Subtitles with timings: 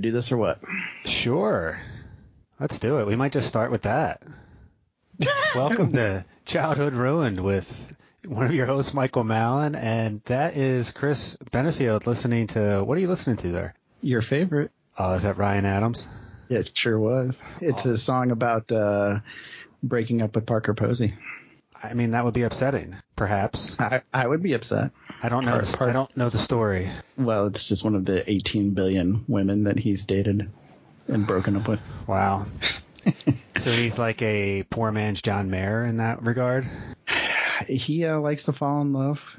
[0.00, 0.60] Do this or what?
[1.04, 1.78] Sure.
[2.58, 3.06] Let's do it.
[3.06, 4.22] We might just start with that.
[5.54, 11.36] Welcome to Childhood Ruined with one of your hosts, Michael Mallon, and that is Chris
[11.50, 12.82] Benefield listening to.
[12.84, 13.74] What are you listening to there?
[14.02, 14.70] Your favorite?
[14.98, 16.08] Oh, is that Ryan Adams?
[16.48, 17.42] It sure was.
[17.60, 19.20] It's a song about uh,
[19.82, 21.14] breaking up with Parker Posey.
[21.82, 23.78] I mean, that would be upsetting, perhaps.
[23.80, 24.90] I, I would be upset.
[25.22, 25.52] I don't know.
[25.52, 26.88] Part- The, part- I don't know the story.
[27.16, 30.50] Well, it's just one of the 18 billion women that he's dated
[31.08, 31.82] and broken up with.
[32.06, 32.46] Wow.
[33.56, 36.66] so he's like a poor man's John Mayer in that regard.
[37.66, 39.34] He uh, likes to fall in love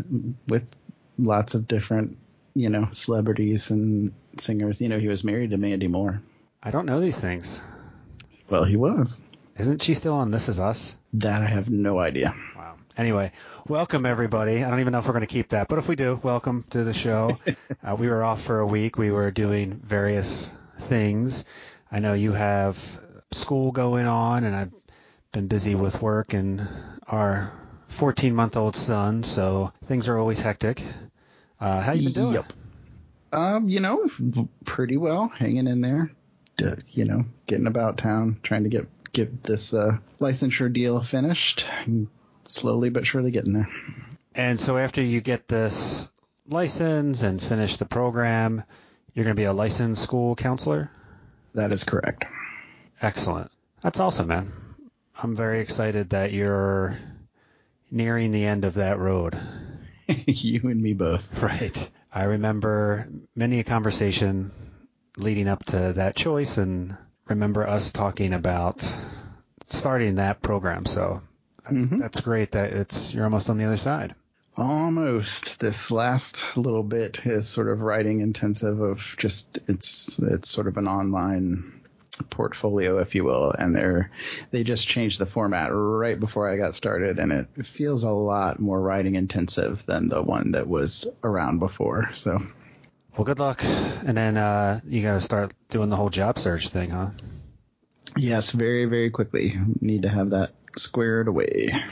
[0.48, 0.72] with
[1.18, 2.18] lots of different,
[2.54, 4.80] you know, celebrities and singers.
[4.82, 6.22] You know, he was married to Mandy Moore.
[6.62, 7.64] I don't know these things.
[8.50, 9.20] Well, he was.
[9.58, 10.96] Isn't she still on This Is Us?
[11.14, 12.36] That I have no idea.
[12.56, 12.76] Wow.
[12.98, 13.32] Anyway,
[13.68, 14.64] welcome everybody.
[14.64, 16.66] I don't even know if we're going to keep that, but if we do, welcome
[16.72, 17.40] to the show.
[17.84, 18.98] uh, we were off for a week.
[18.98, 21.46] We were doing various things.
[21.90, 22.78] I know you have
[23.32, 24.74] school going on, and I've
[25.32, 26.68] been busy with work and
[27.08, 27.54] our
[27.88, 30.84] 14 month old son, so things are always hectic.
[31.62, 32.34] Uh, how you been doing?
[32.34, 32.54] Yep.
[33.32, 34.06] Um, you know,
[34.66, 36.12] pretty well, hanging in there.
[36.90, 41.66] You know, getting about town, trying to get get this uh, licensure deal finished.
[41.86, 42.08] and
[42.52, 43.70] Slowly but surely getting there.
[44.36, 46.10] And so after you get this
[46.48, 48.64] license and finish the program,
[49.14, 50.92] you're going to be a licensed school counselor?
[51.54, 52.26] That is correct.
[53.02, 53.52] Excellent.
[53.82, 54.52] That's awesome, man.
[55.22, 56.98] I'm very excited that you're
[57.90, 59.40] nearing the end of that road.
[60.08, 61.42] you and me both.
[61.42, 61.90] Right.
[62.12, 64.52] I remember many a conversation
[65.18, 68.86] leading up to that choice and remember us talking about
[69.68, 70.86] starting that program.
[70.86, 71.22] So
[71.64, 72.00] that's, Mhm.
[72.00, 74.16] that's great that it's you're almost on the other side.
[74.58, 75.60] Almost.
[75.60, 80.76] This last little bit is sort of writing intensive of just it's it's sort of
[80.78, 81.82] an online
[82.30, 84.12] portfolio, if you will, and they're
[84.52, 88.60] they just changed the format right before I got started, and it feels a lot
[88.60, 92.10] more writing intensive than the one that was around before.
[92.14, 92.40] So
[93.16, 93.64] Well, good luck.
[93.64, 97.12] And then uh, you got to start doing the whole job search thing, huh?
[98.18, 101.84] yes, very very quickly need to have that squared away.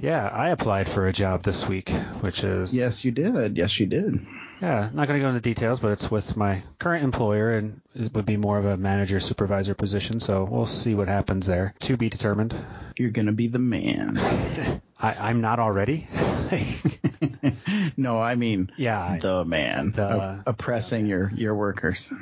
[0.00, 1.88] Yeah, I applied for a job this week,
[2.20, 3.56] which is Yes, you did.
[3.56, 4.24] Yes, you did.
[4.60, 8.12] Yeah, not going to go into details, but it's with my current employer, and it
[8.14, 10.18] would be more of a manager supervisor position.
[10.20, 11.74] So we'll see what happens there.
[11.80, 12.54] To be determined.
[12.96, 14.18] You're gonna be the man.
[15.00, 16.08] I, I'm not already.
[17.96, 22.12] no, I mean yeah, the man The- Op- oppressing your your workers.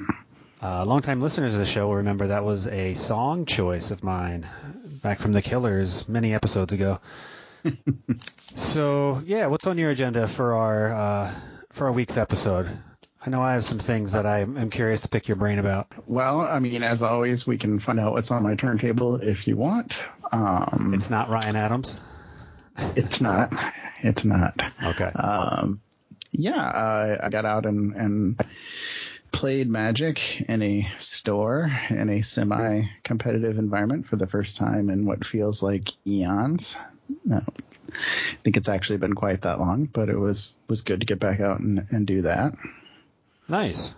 [0.63, 4.47] uh, longtime listeners of the show will remember that was a song choice of mine
[5.07, 6.99] back from the Killers many episodes ago.
[8.57, 11.35] so yeah, what's on your agenda for our uh,
[11.71, 12.69] for our week's episode?
[13.25, 15.87] I know I have some things that I am curious to pick your brain about.
[16.09, 19.57] Well, I mean, as always, we can find out what's on my turntable if you
[19.57, 20.05] want.
[20.33, 21.97] Um, It's not Ryan Adams.
[22.97, 23.53] it's not.
[24.03, 24.61] It's not.
[24.85, 25.05] Okay.
[25.05, 25.81] Um,
[26.33, 28.45] yeah, uh, I got out and, and
[29.33, 35.27] played Magic in a store in a semi-competitive environment for the first time in what
[35.27, 36.77] feels like eons.
[37.25, 41.07] No, I think it's actually been quite that long, but it was was good to
[41.07, 42.55] get back out and, and do that.
[43.49, 43.95] nice.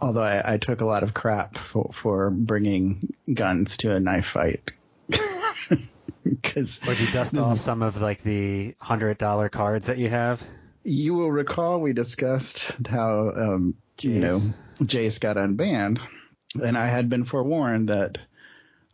[0.00, 4.26] Although I, I took a lot of crap for, for bringing guns to a knife
[4.26, 4.70] fight.
[6.24, 10.42] Because Would you dust off some of like the hundred dollar cards that you have?
[10.84, 14.38] you will recall we discussed how um, you know
[14.80, 15.20] Jace.
[15.20, 16.00] Got unbanned,
[16.62, 18.18] and I had been forewarned that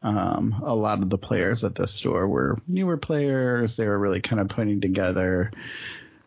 [0.03, 3.77] um, a lot of the players at the store were newer players.
[3.77, 5.53] They were really kind of putting together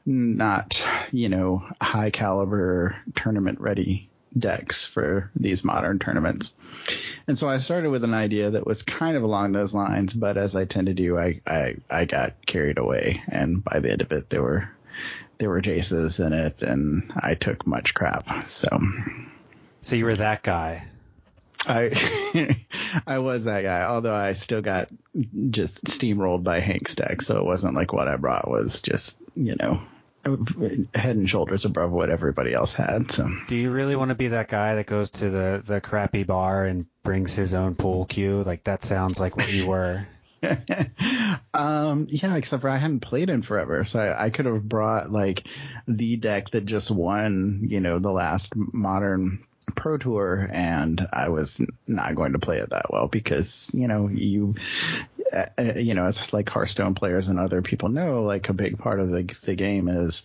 [0.06, 6.54] not you know high caliber tournament ready decks for these modern tournaments.
[7.28, 10.38] And so I started with an idea that was kind of along those lines, but
[10.38, 13.24] as I tend to do, I, I, I got carried away.
[13.28, 14.70] And by the end of it, there were,
[15.38, 18.50] there were Jaces in it and I took much crap.
[18.50, 18.68] So
[19.84, 20.88] So you were that guy.
[21.66, 22.56] I,
[23.08, 24.90] I was that guy, although I still got
[25.50, 29.56] just steamrolled by Hank's deck, so it wasn't like what I brought was just, you
[29.60, 29.82] know,
[30.96, 33.12] head and shoulders above what everybody else had.
[33.12, 36.24] So Do you really want to be that guy that goes to the, the crappy
[36.24, 38.42] bar and brings his own pool cue?
[38.42, 40.08] Like that sounds like what you were.
[41.54, 45.12] um, yeah, except for I hadn't played in forever, so I, I could have brought
[45.12, 45.48] like
[45.88, 49.44] the deck that just won, you know, the last modern
[49.76, 54.08] pro tour and I was not going to play it that well because, you know,
[54.08, 54.56] you,
[55.32, 55.46] uh,
[55.76, 59.10] you know, as like Hearthstone players and other people know, like a big part of
[59.10, 60.24] the, the game is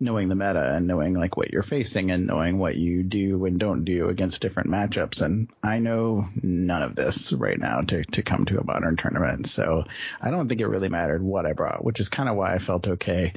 [0.00, 3.58] knowing the meta and knowing like what you're facing and knowing what you do and
[3.58, 5.22] don't do against different matchups.
[5.22, 9.46] And I know none of this right now to, to come to a modern tournament.
[9.46, 9.84] So
[10.20, 12.58] I don't think it really mattered what I brought, which is kind of why I
[12.58, 13.32] felt okay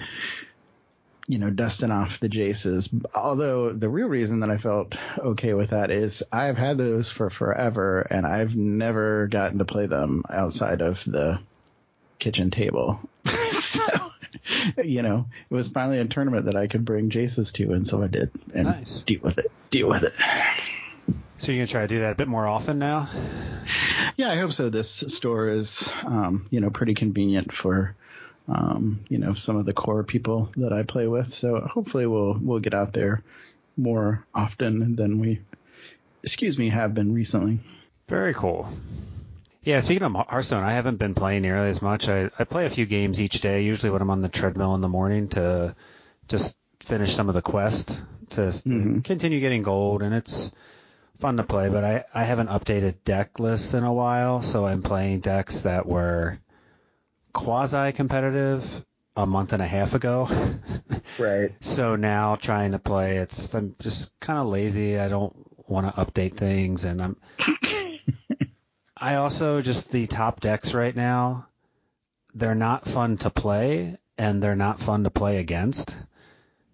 [1.28, 2.90] you know, dusting off the Jaces.
[3.14, 7.30] Although the real reason that I felt okay with that is I've had those for
[7.30, 11.40] forever and I've never gotten to play them outside of the
[12.18, 13.02] kitchen table.
[13.52, 13.84] so,
[14.82, 18.02] you know, it was finally a tournament that I could bring Jaces to, and so
[18.02, 18.32] I did.
[18.54, 19.00] And Nice.
[19.00, 19.52] deal with it.
[19.70, 20.14] Deal with it.
[21.40, 23.10] So you're gonna try to do that a bit more often now?
[24.16, 24.70] Yeah, I hope so.
[24.70, 27.96] This store is, um, you know, pretty convenient for,
[28.48, 31.34] um, you know, some of the core people that I play with.
[31.34, 33.24] So hopefully we'll we'll get out there
[33.76, 35.40] more often than we,
[36.24, 37.60] excuse me, have been recently.
[38.08, 38.70] Very cool.
[39.64, 42.08] Yeah, speaking of Hearthstone, I haven't been playing nearly as much.
[42.08, 44.82] I, I play a few games each day, usually when I'm on the treadmill in
[44.82, 45.76] the morning to
[46.30, 49.04] just finish some of the quest to Mhm.
[49.04, 50.54] continue getting gold, and it's
[51.20, 51.68] fun to play.
[51.68, 55.86] But I, I haven't updated deck lists in a while, so I'm playing decks that
[55.86, 56.40] were
[57.34, 58.86] quasi competitive
[59.16, 60.30] a month and a half ago.
[61.18, 61.52] Right.
[61.62, 65.00] So now trying to play, it's I'm just kind of lazy.
[65.00, 65.36] I don't
[65.68, 67.18] want to update things, and I'm.
[68.98, 71.48] I also just the top decks right now.
[72.36, 75.96] They're not fun to play, and they're not fun to play against.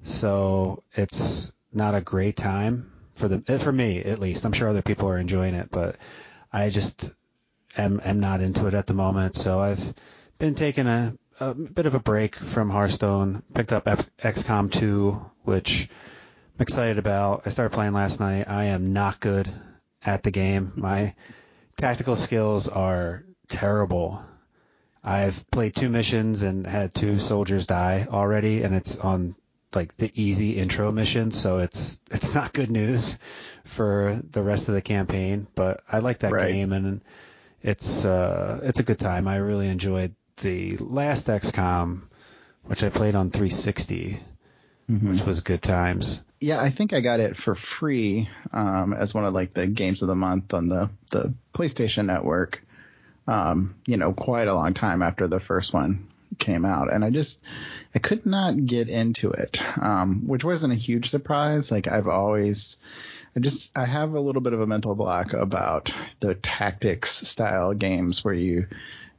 [0.02, 4.46] So it's not a great time for the eh, for me at least.
[4.46, 5.98] I'm sure other people are enjoying it, but
[6.52, 7.14] I just
[7.78, 9.36] am am not into it at the moment.
[9.36, 9.94] So I've
[10.38, 13.42] been taking a a bit of a break from Hearthstone.
[13.54, 15.90] Picked up XCOM 2, which
[16.56, 17.44] I'm excited about.
[17.46, 18.48] I started playing last night.
[18.48, 19.50] I am not good
[20.06, 20.72] at the game.
[20.76, 21.16] My
[21.76, 24.24] tactical skills are terrible.
[25.04, 29.36] I've played two missions and had two soldiers die already, and it's on
[29.74, 33.18] like the easy intro mission, so it's it's not good news
[33.66, 35.48] for the rest of the campaign.
[35.56, 36.54] But I like that Right.
[36.54, 37.02] game, and
[37.64, 39.28] it's uh, it's a good time.
[39.28, 42.02] I really enjoyed the last XCOM,
[42.64, 44.20] which I played on 360,
[44.90, 45.12] Mhm.
[45.12, 46.24] which was good times.
[46.42, 50.02] Yeah, I think I got it for free um, as one of like the games
[50.02, 52.62] of the month on the the PlayStation Network.
[53.26, 56.08] Um, you know, quite a long time after the first one
[56.40, 57.40] came out, and I just
[57.96, 61.72] I could not get into it, um, which wasn't a huge surprise.
[61.72, 62.76] Like I've always,
[63.38, 67.74] I just I have a little bit of a mental block about the tactics style
[67.74, 68.68] games where you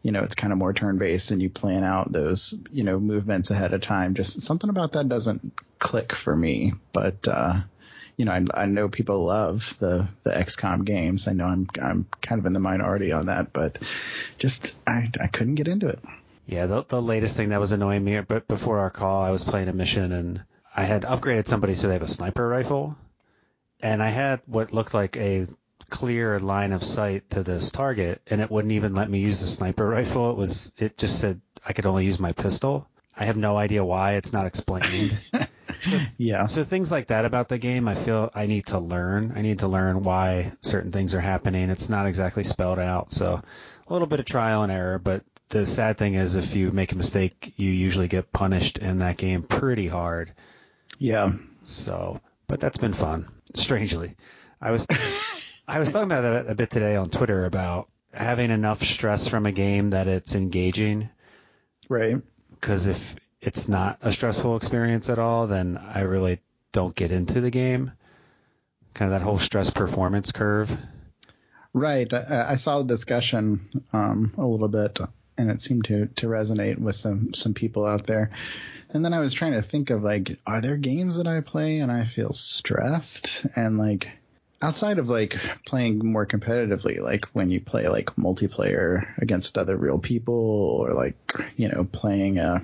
[0.05, 3.01] you know, it's kind of more turn based and you plan out those, you know,
[3.01, 4.13] movements ahead of time.
[4.13, 6.75] Just something about that doesn't click for me.
[6.93, 7.61] But, uh,
[8.19, 11.27] you know, I, I know people love the, the XCOM games.
[11.27, 13.79] I know I'm, I'm kind of in the minority on that, but
[14.37, 16.01] just, I, I couldn't get into it.
[16.47, 19.43] Yeah, the, the latest thing that was annoying me, but before our call, I was
[19.43, 20.43] playing a mission and
[20.77, 22.95] I had upgraded somebody so they have a sniper rifle,
[23.81, 25.47] and I had what looked like a
[25.91, 29.47] clear line of sight to this target, and it wouldn't even let me use the
[29.47, 30.31] sniper rifle.
[30.31, 32.87] It was, it just said I could only use my pistol.
[33.17, 34.15] I have no idea why.
[34.15, 35.19] It's not explained.
[36.17, 36.47] Yeah.
[36.47, 39.33] So things like that about the game, I feel I need to learn.
[39.37, 41.71] I need to learn why certain things are happening.
[41.71, 43.43] It's not exactly spelled out, so
[43.87, 44.99] a little bit of trial and error.
[44.99, 48.99] But the sad thing is, if you make a mistake, you usually get punished in
[48.99, 50.33] that game pretty hard.
[50.99, 51.33] Yeah.
[51.65, 53.29] So, but that's been fun.
[53.55, 54.17] Strangely,
[54.61, 54.87] I was
[55.67, 59.47] I was talking about that a bit today on Twitter about having enough stress from
[59.47, 61.09] a game that it's engaging
[61.89, 62.17] Right.
[62.53, 66.41] because if it's not a stressful experience at all, then I really
[66.73, 67.93] don't get into the game.
[68.95, 70.77] Kind of that whole stress performance curve.
[71.73, 72.11] Right.
[72.13, 74.99] I, I saw the discussion um, a little bit,
[75.37, 78.31] and it seemed to to resonate with some some people out there.
[78.91, 81.81] And then I was trying to think of like, are there games that I play
[81.81, 83.45] and I feel stressed?
[83.57, 84.09] And like,
[84.65, 89.99] outside of like playing more competitively, like when you play like multiplayer against other real
[89.99, 91.17] people, or like
[91.57, 92.63] you know playing a,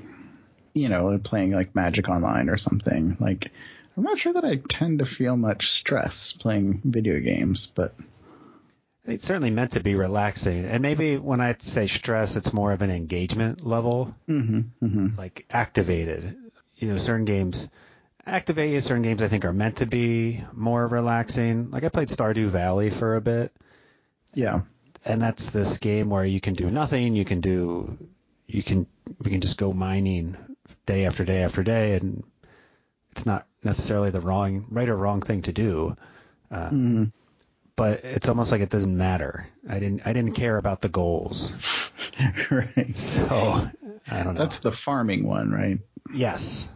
[0.73, 3.19] you know playing like Magic Online or something.
[3.21, 3.51] Like,
[3.97, 7.95] I'm not sure that I tend to feel much stress playing video games, but
[9.05, 10.65] it's certainly meant to be relaxing.
[10.65, 15.45] And maybe when I say stress, it's more of an engagement level, hmm hmm like
[15.51, 16.37] activated.
[16.79, 17.69] You know, certain games
[18.27, 18.81] activate you.
[18.81, 21.71] Certain games I think are meant to be more relaxing.
[21.71, 23.53] Like I played Stardew Valley for a bit,
[24.35, 24.61] Yeah.
[25.05, 27.15] and that's this game where you can do nothing.
[27.15, 27.97] You can do,
[28.47, 28.87] you can,
[29.25, 30.37] we can just go mining
[30.87, 32.23] day after day after day, and
[33.13, 35.97] it's not necessarily the wrong, right or wrong thing to do.
[36.51, 37.05] Uh, hmm
[37.77, 39.47] but it's almost like it doesn't matter.
[39.67, 41.55] I didn't, I didn't care about the goals.
[42.51, 42.95] right.
[42.95, 43.71] So
[44.11, 44.39] I don't know.
[44.39, 45.79] That's the farming one, right?
[46.13, 46.71] yes.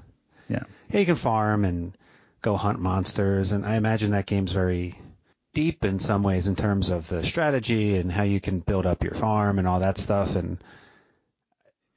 [0.49, 0.63] Yeah.
[0.91, 1.97] Yeah, you can farm and
[2.43, 4.99] go hunt monsters, and I imagine that game's very
[5.55, 9.03] deep in some ways in terms of the strategy and how you can build up
[9.05, 10.37] your farm and all that stuff.
[10.37, 10.59] And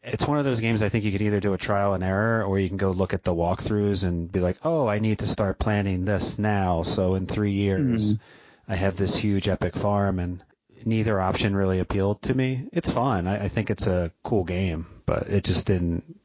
[0.03, 2.43] it's one of those games I think you could either do a trial and error,
[2.43, 5.27] or you can go look at the walkthroughs and be like, oh, I need to
[5.27, 8.71] start planning this now, so in three years mm-hmm.
[8.71, 10.43] I have this huge epic farm, and
[10.85, 12.69] neither option really appealed to me.
[12.71, 13.27] It's fun.
[13.27, 16.19] I, I think it's a cool game, but it just didn't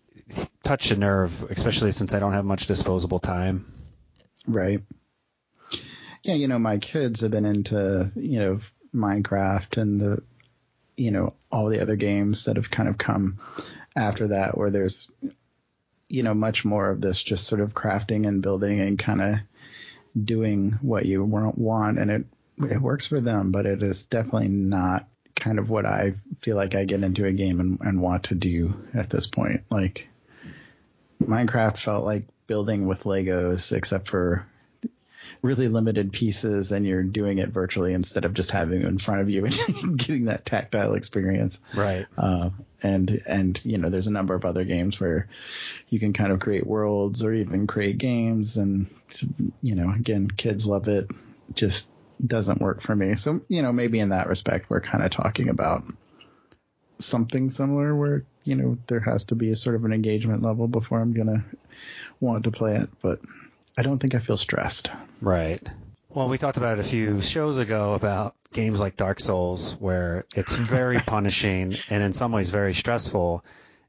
[0.63, 3.67] touch a nerve, especially since I don't have much disposable time.
[4.47, 4.81] Right.
[6.23, 8.61] Yeah, you know, my kids have been into, you know,
[8.95, 10.23] Minecraft and the,
[10.97, 13.39] you know, all the other games that have kind of come
[13.97, 15.11] after that where there's,
[16.09, 19.35] you know, much more of this just sort of crafting and building and kind of
[20.23, 21.99] doing what you want.
[21.99, 22.25] And it,
[22.59, 26.75] it works for them, but it is definitely not kind of what I feel like
[26.75, 29.63] I get into a game and, and want to do at this point.
[29.71, 30.09] Like
[31.27, 34.47] Minecraft felt like building with Legos, except for
[35.43, 39.21] really limited pieces and you're doing it virtually instead of just having it in front
[39.21, 39.45] of you
[39.83, 41.59] and getting that tactile experience.
[41.75, 42.07] Right.
[42.17, 42.51] Uh,
[42.83, 45.29] and, and, you know, there's a number of other games where
[45.89, 48.57] you can kind of create worlds or even create games.
[48.57, 48.89] And,
[49.61, 51.11] you know, again, kids love it.
[51.55, 51.89] Just
[52.25, 53.17] doesn't work for me.
[53.17, 55.85] So, you know, maybe in that respect, we're kind of talking about
[57.05, 60.69] something similar where, you know, there has to be a sort of an engagement level
[60.69, 61.45] before I'm going to
[62.21, 62.89] want to play it.
[63.03, 63.21] But
[63.77, 64.91] I don't think I feel stressed.
[65.21, 65.67] Right.
[66.09, 70.25] Well, we talked about it a few shows ago about games like Dark Souls, where
[70.35, 73.45] it's very punishing and in some ways very stressful.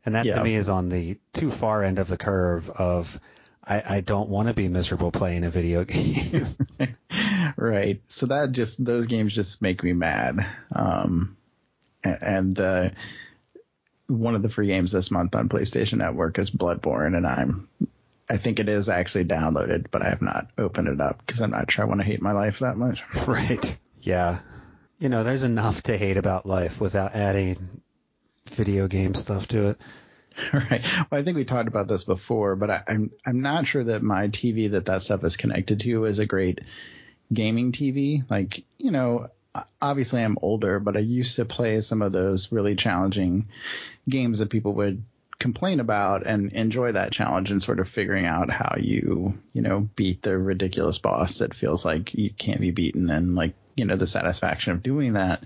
[0.05, 0.35] And that Yeah.
[0.35, 3.19] to me is on the too far end of the curve of
[3.65, 6.47] I, I don't want to be miserable playing a video game.
[7.55, 8.01] right.
[8.07, 10.45] So that just those games just make me mad.
[10.73, 11.42] Um, a-
[12.03, 12.89] and uh,
[14.07, 17.69] one of the free games this month on PlayStation Network is Bloodborne, and I'm
[18.29, 21.51] I think it is actually downloaded, but I have not opened it up because I'm
[21.51, 23.03] not sure I want to hate my life that much.
[23.27, 23.77] right.
[24.01, 24.39] Yeah.
[24.99, 27.81] You know, there's enough to hate about life without adding
[28.49, 29.81] video game stuff to it.
[30.53, 30.83] right.
[31.11, 34.01] Well, I think we talked about this before, but I, I'm I'm not sure that
[34.01, 36.61] my TV that that stuff is connected to is a great
[37.31, 38.23] gaming TV.
[38.29, 39.27] Like, you know,
[39.81, 43.47] obviously I'm older, but I used to play some of those really challenging
[44.07, 45.03] games that people would
[45.39, 49.89] complain about and enjoy that challenge and sort of figuring out how you, you know,
[49.95, 53.95] beat the ridiculous boss that feels like you can't be beaten and like, you know,
[53.95, 55.43] the satisfaction of doing that.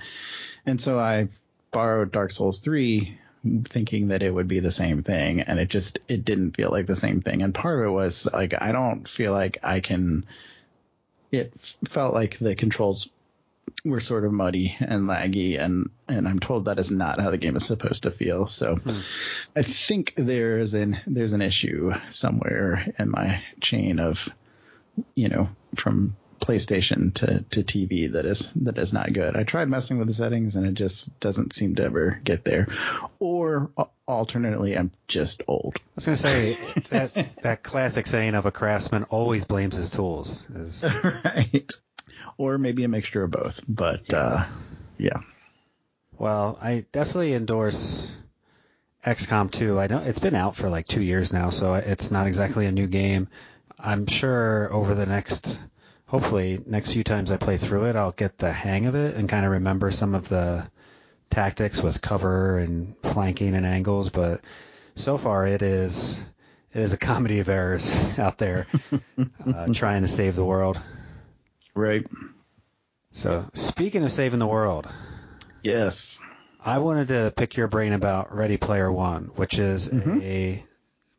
[0.66, 1.30] And so I
[1.72, 3.18] borrowed Dark Souls 3
[3.66, 6.86] thinking that it would be the same thing and it just it didn't feel like
[6.86, 10.26] the same thing and part of it was like I don't feel like I can
[11.32, 11.54] it
[11.88, 13.10] felt like the controls
[13.86, 17.38] were sort of muddy and laggy and and I'm told that is not how the
[17.38, 19.00] game is supposed to feel so hmm.
[19.56, 24.30] I think there's an there's an issue somewhere in my chain of
[25.16, 29.36] you know from PlayStation to, to TV that is that is not good.
[29.36, 32.68] I tried messing with the settings and it just doesn't seem to ever get there.
[33.20, 33.72] Or
[34.08, 35.78] alternately, I'm just old.
[35.78, 36.54] I was going to say
[36.90, 41.72] that that classic saying of a craftsman always blames his tools is right.
[42.38, 43.62] Or maybe a mixture of both.
[43.68, 44.46] But uh,
[44.98, 45.22] yeah.
[46.18, 48.16] Well, I definitely endorse
[49.06, 49.80] XCOM 2.
[49.80, 52.72] I know it's been out for like two years now, so it's not exactly a
[52.72, 53.28] new game.
[53.80, 55.58] I'm sure over the next,
[56.08, 59.30] hopefully, next few times I play through it, I'll get the hang of it and
[59.30, 60.68] kind of remember some of the
[61.30, 64.10] tactics with cover and flanking and angles.
[64.10, 64.42] But
[64.96, 66.20] so far, it is
[66.74, 68.66] it is a comedy of errors out there
[69.48, 70.80] uh, trying to save the world.
[71.78, 72.08] Right.
[73.12, 74.88] So speaking of saving the world,
[75.62, 76.20] Yes.
[76.64, 80.22] I wanted to pick your brain about Ready Player One, which is Mhm.
[80.24, 80.66] a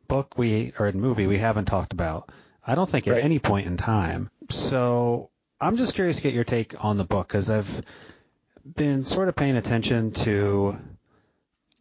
[0.09, 2.29] book we or a movie we haven't talked about.
[2.67, 3.23] I don't think at Right.
[3.23, 4.29] any point in time.
[4.49, 5.29] So
[5.61, 7.81] I'm just curious to get your take on the book because I've
[8.65, 10.77] been sort of paying attention to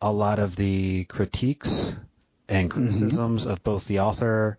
[0.01, 1.95] a lot of the critiques
[2.49, 4.57] and criticisms of both the author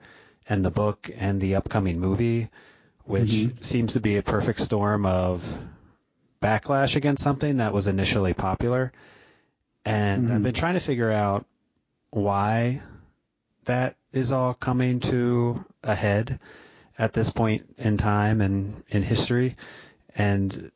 [0.48, 2.50] and the book and the upcoming movie,
[3.10, 3.64] which Mhm.
[3.64, 5.60] seems to be a perfect storm of
[6.44, 8.92] backlash against something that was initially popular.
[9.84, 10.36] And Mhm.
[10.36, 11.48] I've been trying to figure out
[12.12, 12.82] why
[13.66, 16.40] that is all coming to a head
[17.00, 19.56] at this point in time and in history.
[20.16, 20.72] And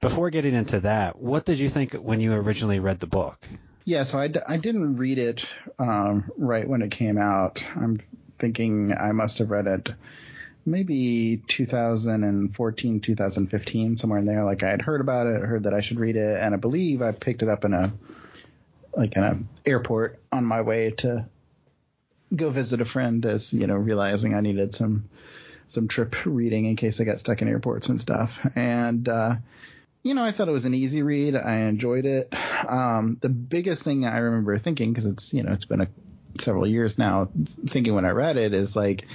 [0.00, 3.44] before getting into that, what did you think when you originally read the book?
[3.84, 5.44] Yeah, so I, d- I didn't read it
[5.80, 7.66] um, right when it came out.
[7.74, 7.98] I'm
[8.38, 9.88] thinking I must have read it
[10.64, 14.44] maybe 2014, 2015, somewhere in there.
[14.44, 17.02] Like I had heard about it, heard that I should read it, and I believe
[17.02, 17.92] I picked it up in a
[18.94, 21.26] like in a airport on my way to
[22.34, 25.08] go visit a friend, as you know, realizing I needed some
[25.66, 28.46] some trip reading in case I got stuck in airports and stuff.
[28.54, 29.36] And uh,
[30.02, 31.36] you know, I thought it was an easy read.
[31.36, 32.32] I enjoyed it.
[32.68, 35.88] Um, the biggest thing I remember thinking, because it's you know it's been a,
[36.38, 37.28] several years now,
[37.66, 39.06] thinking when I read it is like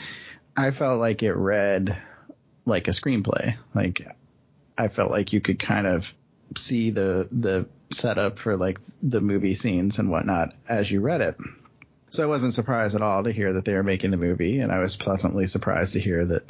[0.58, 1.96] I felt like it read
[2.66, 3.56] like a screenplay.
[3.76, 4.08] Like
[4.76, 6.14] I felt like you could kind of
[6.56, 11.38] see the the setup for like the movie scenes and whatnot as you read it.
[12.10, 14.72] So I wasn't surprised at all to hear that they were making the movie, and
[14.72, 16.44] I was pleasantly surprised to hear that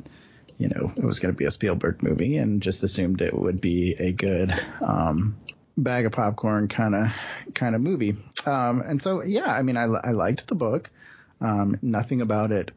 [0.57, 3.59] you know it was going to be a Spielberg movie, and just assumed it would
[3.59, 5.35] be a good um,
[5.77, 7.07] bag of popcorn kind of
[7.53, 8.15] kind of movie.
[8.45, 10.89] Um, and so yeah, I mean, I, I liked the book.
[11.41, 12.71] Um, nothing about it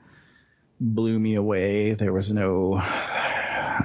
[0.80, 1.92] blew me away.
[1.92, 2.80] There was no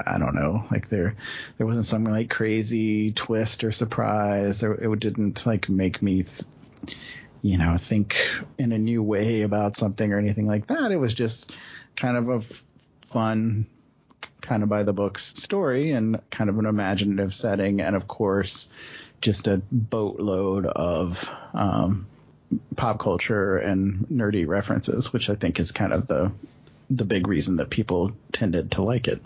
[0.08, 1.16] I don't know, like there
[1.58, 4.60] there wasn't some like crazy twist or surprise.
[4.60, 6.44] There, it didn't like make me th-
[7.42, 10.92] you know, think in a new way about something or anything like that.
[10.92, 11.52] It was just
[11.96, 12.64] kind of a f-
[13.06, 13.68] fun,
[14.42, 17.82] kind of by the books story and kind of an imaginative setting.
[17.82, 18.68] And of course,
[19.22, 22.08] just a boatload of, um,
[22.76, 26.32] pop culture and nerdy references, which I think is kind of the,
[26.90, 29.22] the big reason that people tended to like it.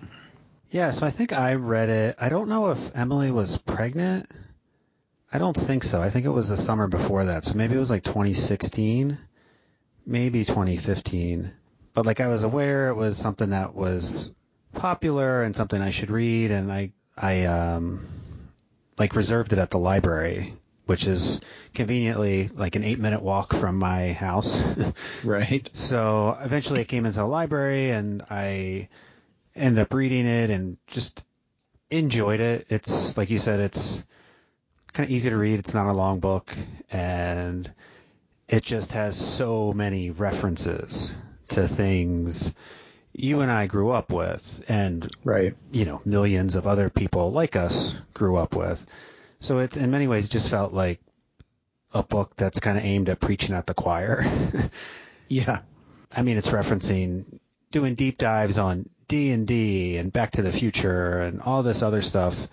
[0.71, 2.15] Yeah, so I think I read it.
[2.19, 4.29] I don't know if Emily was pregnant.
[5.31, 6.01] I don't think so.
[6.01, 7.43] I think it was the summer before that.
[7.43, 9.17] So maybe it was like 2016,
[10.05, 11.51] maybe 2015.
[11.93, 14.31] But like I was aware it was something that was
[14.73, 18.07] popular and something I should read and I I um
[18.97, 20.55] like reserved it at the library,
[20.89, 21.39] which is
[21.75, 24.59] conveniently like an 8-minute walk from my house.
[25.23, 25.69] Right.
[25.71, 28.89] So eventually it came into the library and I
[29.55, 31.27] ended up reading it and just
[31.91, 32.65] enjoyed it.
[32.69, 34.03] It's like you said, it's
[34.91, 35.59] kind of easy to read.
[35.59, 36.55] It's not a long book
[36.89, 37.71] and
[38.47, 41.13] it just has so many references
[41.49, 42.55] to things
[43.13, 45.53] you and I grew up with and, Right.
[45.71, 48.87] you know, millions of other people like us grew up with.
[49.39, 50.99] So it, in many ways, it just felt like
[51.93, 54.25] a book that's kind of aimed at preaching at the choir.
[55.31, 55.59] Yeah.
[56.17, 57.39] I mean, it's referencing
[57.71, 61.83] doing deep dives on D and D and Back to the Future and all this
[61.83, 62.47] other stuff.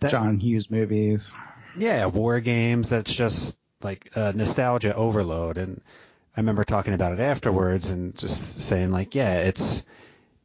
[0.00, 1.32] That, John Hughes movies.
[1.76, 2.88] yeah, war games.
[2.88, 5.56] That's just like uh, nostalgia overload.
[5.56, 5.80] And
[6.36, 9.86] I remember talking about it afterwards and just saying like, yeah, it's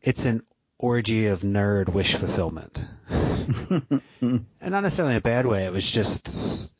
[0.03, 0.43] it's an
[0.77, 2.79] orgy of nerd wish fulfillment,
[4.21, 5.65] and not necessarily in a bad way.
[5.65, 6.71] It was just,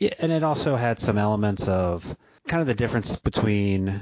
[0.00, 2.16] and it also had some elements of
[2.46, 4.00] kind of the difference between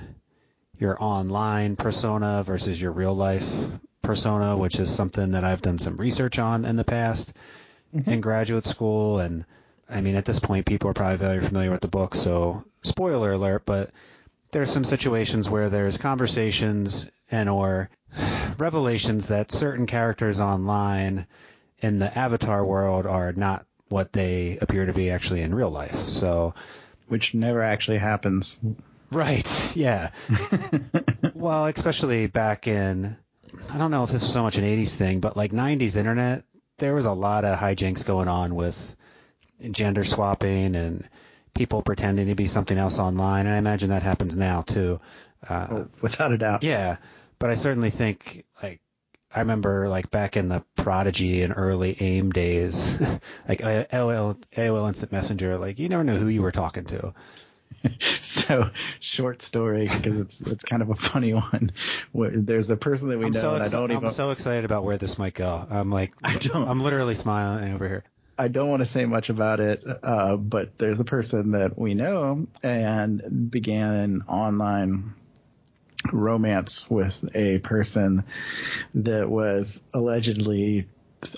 [0.79, 3.51] your online persona versus your real life
[4.03, 7.33] persona, which is something that I've done some research on in the past
[7.95, 8.09] mm-hmm.
[8.09, 9.19] in graduate school.
[9.19, 9.45] And
[9.89, 13.33] I mean, at this point, people are probably very familiar with the book, so spoiler
[13.33, 13.91] alert, but
[14.53, 17.91] there's some situations where there's conversations and or
[18.59, 21.27] revelations that certain characters online
[21.85, 26.09] in the avatar world are not what they appear to be actually in real life.
[26.09, 26.55] So,
[27.09, 28.57] Which never actually happens.
[29.11, 30.11] right, yeah.
[31.35, 33.17] well, especially back in,
[33.71, 36.45] I don't know if this was so much an 80s thing, but like 90s internet,
[36.79, 38.97] there was a lot of hijinks going on with
[39.71, 41.09] gender swapping and
[41.55, 43.47] people pretending to be something else online.
[43.47, 45.01] And I imagine that happens now too.
[45.49, 46.65] Uh, Oh, without a doubt.
[46.65, 46.97] yeah,
[47.39, 48.81] but I certainly think like
[49.35, 52.99] I remember like back in the Prodigy and early AIM days,
[53.49, 57.13] like AOL, AOL Instant Messenger, like you never knew who you were talking to.
[58.01, 58.71] so
[59.01, 61.73] short story because it's it's kind of a funny one.
[62.15, 64.05] There's a person that we I'm know, so and I don't even.
[64.05, 65.67] I'm so excited about where this might go.
[65.69, 68.05] I'm like I don't- I'm literally smiling over here.
[68.37, 71.95] I don't want to say much about it, uh, but there's a person that we
[71.95, 75.15] know and began an online
[76.13, 78.25] romance with a person
[78.95, 80.89] that was allegedly,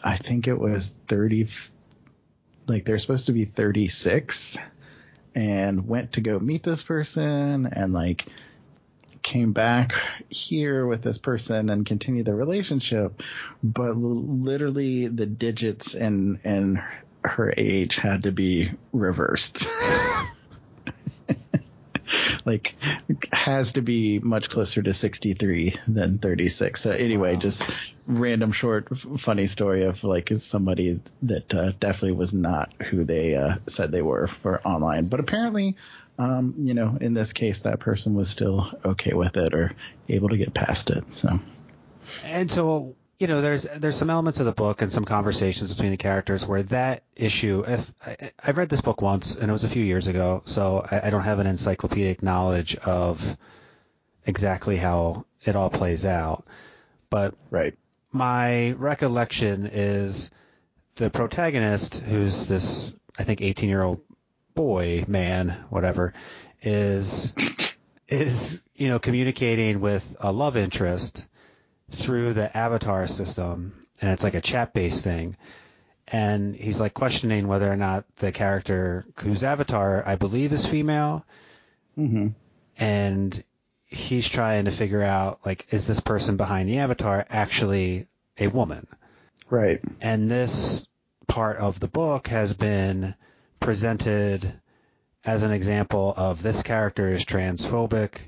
[0.02, 1.48] I think it was 30,
[2.66, 4.58] like they're supposed to be 36
[5.34, 8.26] and went to go meet this person and like
[9.22, 9.92] came back
[10.28, 13.22] here with this person and continued the relationship
[13.62, 16.80] but literally the digits and and
[17.26, 19.66] her age had to be reversed.
[22.44, 22.74] like
[23.32, 26.80] has to be much closer to 63 than 36.
[26.80, 27.40] So anyway, Wow.
[27.40, 27.64] just
[28.06, 33.04] random short f- funny story of like is somebody that uh, definitely was not who
[33.04, 35.76] they uh, said they were for online, but apparently
[36.18, 39.72] um, you know, in this case that person was still okay with it or
[40.08, 41.14] able to get past it.
[41.14, 41.40] So
[42.24, 45.90] And so, you know, there's there's some elements of the book and some conversations between
[45.90, 47.64] the characters where that issue.
[47.66, 50.86] If I, I've read this book once, and it was a few years ago, so
[50.90, 53.36] I, I don't have an encyclopedic knowledge of
[54.26, 56.44] exactly how it all plays out.
[57.08, 57.74] But right.
[58.12, 60.30] my recollection is
[60.96, 64.00] the protagonist, who's this, I think, 18 year old
[64.54, 66.12] boy, man, whatever,
[66.60, 67.32] is
[68.08, 71.26] is you know communicating with a love interest
[71.90, 75.36] through the avatar system, and it's like a chat based thing.
[76.08, 81.24] And he's like questioning whether or not the character whose avatar I believe is female,
[81.94, 82.28] hmm
[82.78, 83.42] and
[83.86, 88.06] he's trying to figure out like is this person behind the avatar actually
[88.38, 88.86] a woman?
[89.48, 89.80] Right.
[90.00, 90.86] And this
[91.26, 93.14] part of the book has been
[93.60, 94.60] presented
[95.24, 98.18] as an example of this character is transphobic,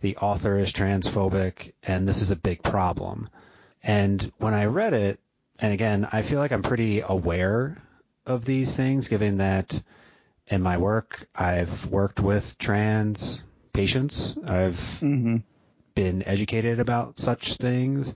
[0.00, 3.28] the author is transphobic, and this is a big problem.
[3.82, 5.20] And when I read it,
[5.58, 7.76] and again, I feel like I'm pretty aware
[8.26, 9.82] of these things, given that
[10.48, 14.36] in my work, I've worked with trans patients.
[14.46, 15.36] I've hmm
[15.94, 18.14] been educated about such things.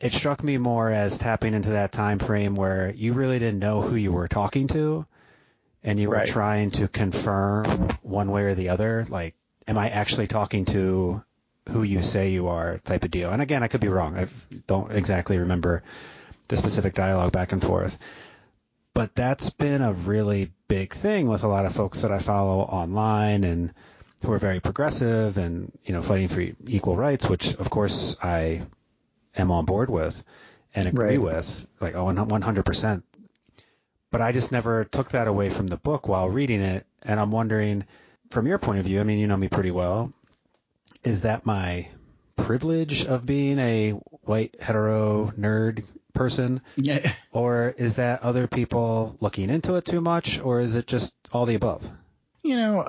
[0.00, 3.80] It struck me more as tapping into that time frame where you really didn't know
[3.80, 5.06] who you were talking to
[5.82, 6.26] and you were Right.
[6.26, 9.34] trying to confirm one way or the other like
[9.66, 11.22] am I actually talking to
[11.70, 13.30] who you say you are type of deal.
[13.30, 14.16] And again, I could be wrong.
[14.18, 14.26] I
[14.66, 15.82] don't exactly remember
[16.48, 17.98] the specific dialogue back and forth.
[18.92, 22.60] But that's been a really big thing with a lot of folks that I follow
[22.60, 23.72] online and
[24.22, 28.62] who are very progressive and you know fighting for equal rights, which of course I
[29.36, 30.22] am on board with
[30.74, 31.20] and agree Right.
[31.20, 33.04] with, like oh, one hundred percent.
[34.10, 37.30] But I just never took that away from the book while reading it, and I'm
[37.32, 37.84] wondering,
[38.34, 40.12] from your point of view, I mean, you know me pretty well,
[41.04, 41.88] is that my
[42.36, 43.90] privilege of being a
[44.24, 47.12] white hetero nerd person, Yeah.
[47.32, 51.46] or is that other people looking into it too much, or is it just all
[51.46, 51.88] the above?
[52.42, 52.84] You know,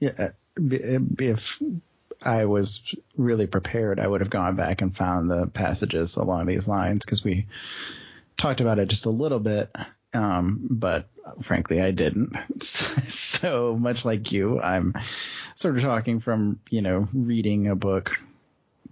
[0.00, 1.62] yeah, if
[2.22, 6.68] I was really prepared, I would have gone back and found the passages along these
[6.68, 7.46] lines because we
[8.36, 9.74] talked about it just a little bit.
[10.12, 11.08] Um, but
[11.42, 12.36] frankly, I didn't.
[13.40, 14.94] So much like you, I'm
[15.54, 18.18] sort of talking from, you know, reading a book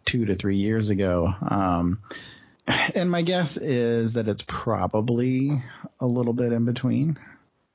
[0.06, 1.34] two to three years ago.
[1.42, 2.00] Um,
[2.66, 5.50] and my guess is that it's probably
[6.00, 7.18] a little bit in between.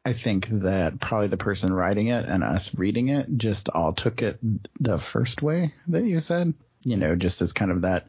[0.04, 4.24] I think that probably the person writing it and us reading it just all took
[4.24, 4.40] it
[4.80, 8.08] the first way that you said, you know, just as kind of that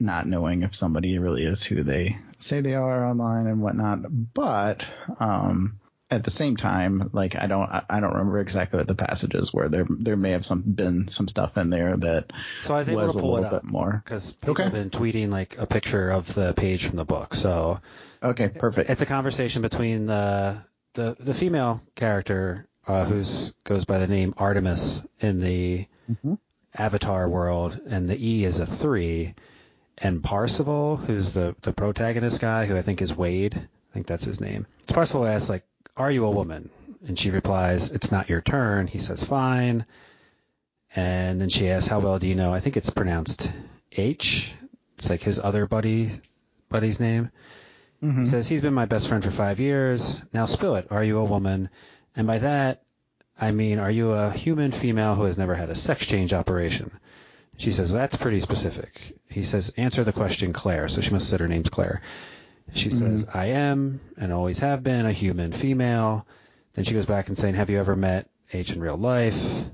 [0.00, 4.00] not knowing if somebody really is who they say they are online and whatnot.
[4.34, 4.84] But,
[5.18, 9.52] um, at the same time, like I don't, I don't remember exactly what the passages
[9.52, 9.68] were.
[9.68, 13.02] There, there may have some been some stuff in there that So I was able
[13.02, 14.02] was to a pull little it bit up more.
[14.04, 14.62] because people Okay.
[14.64, 17.34] have been tweeting like a picture of the page from the book.
[17.34, 17.80] So
[18.22, 18.88] Okay, perfect.
[18.88, 20.62] it's a conversation between the
[20.94, 26.38] the, the female character uh, who's goes by the name Artemis in the Mhm.
[26.78, 29.34] Avatar world, and the E is a three,
[29.98, 33.54] and Parzival, who's the the protagonist guy, who I think is Wade.
[33.56, 34.66] I think that's his name.
[34.88, 35.64] So Parzival asks like,
[35.96, 36.70] "Are you a woman?"
[37.06, 39.86] And she replies, "It's not your turn." He says, "Fine."
[40.94, 43.50] And then she asks, "How well do you know?" I think it's pronounced
[43.92, 44.54] H.
[44.96, 46.10] It's like his other buddy
[46.68, 47.30] buddy's name.
[48.02, 48.20] Mhm.
[48.20, 50.20] He says he's been my best friend for five years.
[50.32, 50.88] Now spill it.
[50.90, 51.70] Are you a woman?
[52.14, 52.82] And by that,
[53.38, 56.90] I mean, are you a human female who has never had a sex change operation?
[57.58, 59.16] She says, well, that's pretty specific.
[59.30, 60.88] He says, answer the question, Claire.
[60.88, 62.02] So she must have said her name's Claire.
[62.74, 66.26] She says, I am and always have been a human female.
[66.74, 69.64] Then she goes back and saying, have you ever met H in real life?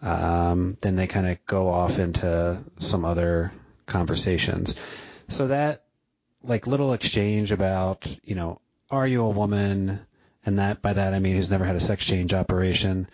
[0.00, 3.52] Um, then they kind of go off into some other
[3.86, 4.76] conversations.
[5.28, 5.84] So that
[6.42, 10.00] like little exchange about, you know, are you a woman?
[10.46, 13.08] And that by that I mean who's never had a sex change operation,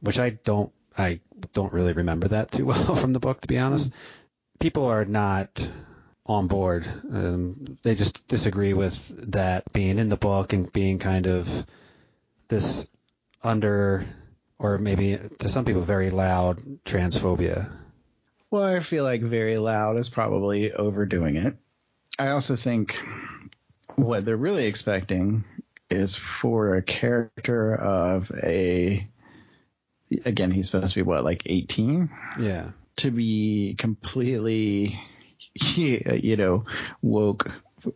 [0.00, 1.20] which I don't I
[1.52, 3.92] don't really remember that too well from the book to be honest.
[4.58, 5.68] People are not
[6.26, 6.86] on board.
[7.10, 11.66] Um, they just disagree with that being in the book and being kind of
[12.48, 12.88] this
[13.42, 14.06] under
[14.58, 17.70] or maybe to some people very loud transphobia.
[18.50, 21.56] Well, I feel like very loud is probably overdoing it.
[22.18, 23.02] I also think
[23.96, 25.44] what they're really expecting
[25.90, 29.06] is for a character of a
[30.24, 32.70] again he's supposed to be what like 18 Yeah.
[32.96, 35.00] to be completely
[35.74, 36.64] you know
[37.00, 37.50] woke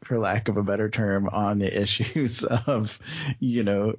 [0.04, 2.98] for lack of a better term on the issues of
[3.38, 3.94] you know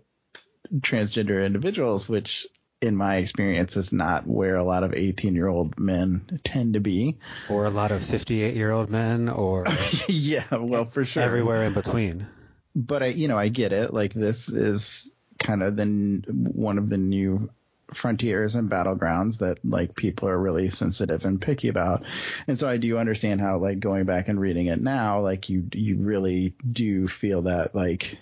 [0.79, 2.45] transgender individuals which
[2.81, 6.79] in my experience is not where a lot of 18 year old men tend to
[6.79, 7.17] be
[7.49, 9.65] Or a lot of 58 year old men, or
[10.07, 12.27] yeah well for sure everywhere in between.
[12.75, 13.91] but I, you know, I get it.
[13.93, 15.85] Like this is kind of the
[16.27, 17.49] one of the new
[17.93, 22.03] frontiers and battlegrounds that like people are really sensitive and picky about.
[22.47, 25.67] And so I do understand how like going back and reading it now, like you
[25.73, 28.17] you really do feel that like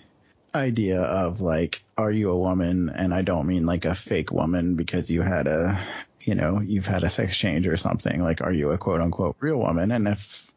[0.54, 4.74] idea of like are you a woman and I don't mean like a fake woman
[4.74, 5.84] because you had a
[6.20, 8.22] you know, you've had a sex change or something.
[8.22, 9.92] Like are you a quote unquote real woman?
[9.92, 10.50] And if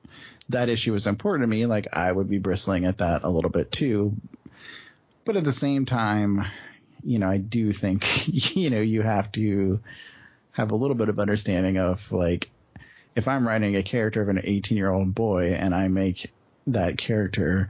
[0.50, 3.52] that issue was important to me, like I would be bristling at that a little
[3.52, 4.16] bit too.
[5.26, 6.46] But at the same time,
[7.04, 9.80] you know, I do think, you know, you have to
[10.52, 12.50] have a little bit of understanding of like,
[13.16, 16.32] if I'm writing a character of an 18 year old boy and I make
[16.68, 17.70] that character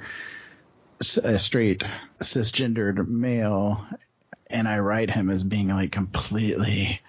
[1.24, 1.84] a straight
[2.20, 3.86] cisgendered male
[4.48, 7.02] and I write him as being like completely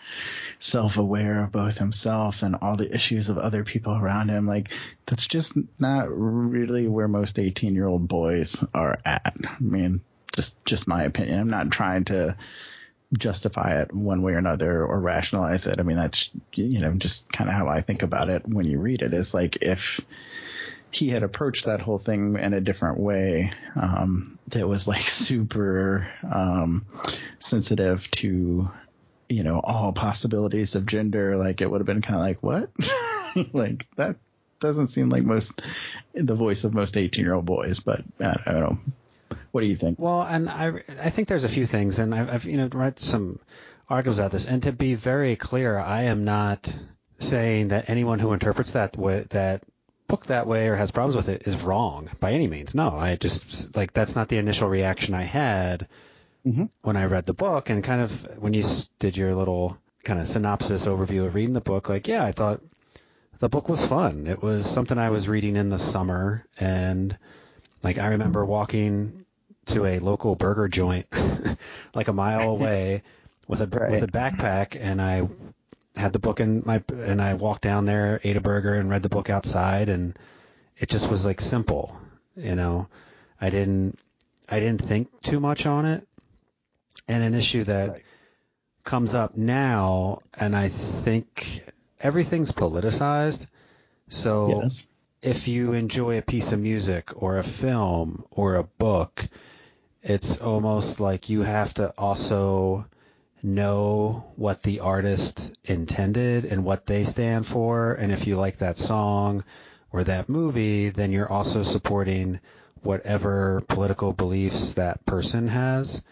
[0.59, 4.69] self-aware of both himself and all the issues of other people around him like
[5.07, 9.35] that's just not really where most 18 year old boys are at.
[9.45, 10.03] I mean
[10.33, 11.41] just just my opinion.
[11.41, 12.37] I'm not trying to
[13.13, 15.81] justify it one way or another or rationalize it.
[15.81, 18.81] I mean that's you know just kind of how i think about it when you
[18.81, 19.15] read it.
[19.15, 20.01] Is like if
[20.93, 26.09] he had approached that whole thing in a different way um, that was like super
[26.31, 26.85] um,
[27.39, 28.71] sensitive to
[29.29, 32.71] you know all possibilities of gender like it would have been kind of like what?
[33.53, 34.17] Like that
[34.59, 35.63] doesn't seem like most
[36.15, 38.79] the voice of most 18 year old boys but I, I don't know
[39.53, 42.31] what do you think Well, and I I think there's a few things, and I've,
[42.33, 43.39] I've you know read some
[43.89, 46.73] articles about this, and to be very clear, I am not
[47.19, 49.63] saying that anyone who interprets that way, that
[50.09, 52.75] book that way or has problems with it is wrong by any means.
[52.75, 55.87] No, I just like that's not the initial reaction I had
[56.47, 56.71] Mhm.
[56.83, 58.65] when I read the book, and kind of when you
[58.99, 62.63] did your little kind of synopsis overview of reading the book, like yeah, I thought
[63.41, 64.27] the book was fun.
[64.27, 67.17] It was something I was reading in the summer, and
[67.83, 69.20] like I remember walking
[69.67, 71.07] to a local burger joint
[71.95, 73.03] like a mile away
[73.47, 73.93] with a Right.
[73.93, 75.29] with a backpack and I
[75.97, 79.03] had the book in my and I walked down there, ate a burger and read
[79.03, 80.19] the book outside and
[80.79, 81.97] it just was like simple,
[82.37, 82.89] you know.
[83.41, 83.99] I didn't
[84.49, 86.07] I didn't think too much on it.
[87.09, 88.03] And an issue that Right.
[88.85, 91.65] comes up now and I think
[92.01, 93.47] everything's politicized.
[94.09, 94.87] So yes
[95.23, 99.29] if you enjoy a piece of music or a film or a book,
[100.03, 102.87] it's almost like you have to also
[103.43, 107.93] know what the artist intended and what they stand for.
[107.95, 109.45] And if you like that song
[109.93, 112.41] or that movie, then you're also supporting
[112.83, 116.03] whatever political beliefs that person has.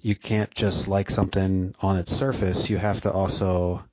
[0.00, 2.70] You can't just like something on its surface.
[2.70, 3.84] You have to also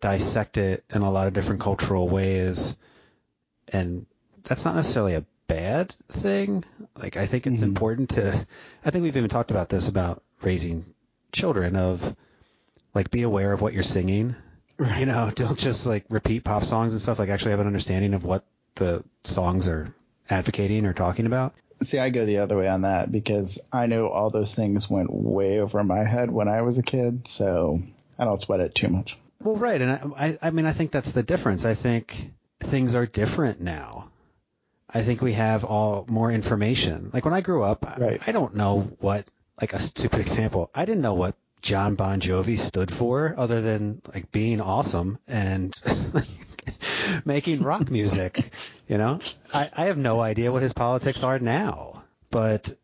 [0.00, 2.76] dissect it in a lot of different cultural ways
[3.72, 4.06] and
[4.44, 6.64] that's not necessarily a bad thing.
[6.96, 7.64] Like I think it's Mhm.
[7.64, 8.46] important to
[8.84, 10.84] I think we've even talked about this about raising
[11.32, 12.14] children of
[12.94, 14.34] like be aware of what you're singing.
[14.98, 18.14] You know, don't just like repeat pop songs and stuff, like actually have an understanding
[18.14, 18.44] of what
[18.76, 19.92] the songs are
[20.28, 21.54] advocating or talking about.
[21.82, 25.10] See, I go the other way on that because I know all those things went
[25.12, 27.80] way over my head when I was a kid, so
[28.18, 29.16] I don't sweat it too much.
[29.42, 31.64] Well, right, and I, I, I mean, I think that's the difference.
[31.64, 34.09] I think things are different now.
[34.92, 37.10] I think we have all more information.
[37.12, 38.22] Like when I grew up, I- Right.
[38.26, 39.24] I don't know what.
[39.60, 44.00] Like a stupid example, I didn't know what Jon Bon Jovi stood for, other than
[44.14, 45.78] like being awesome and
[47.26, 48.50] making rock music.
[48.88, 49.20] You know,
[49.52, 52.74] I, I have no idea what his politics are now, but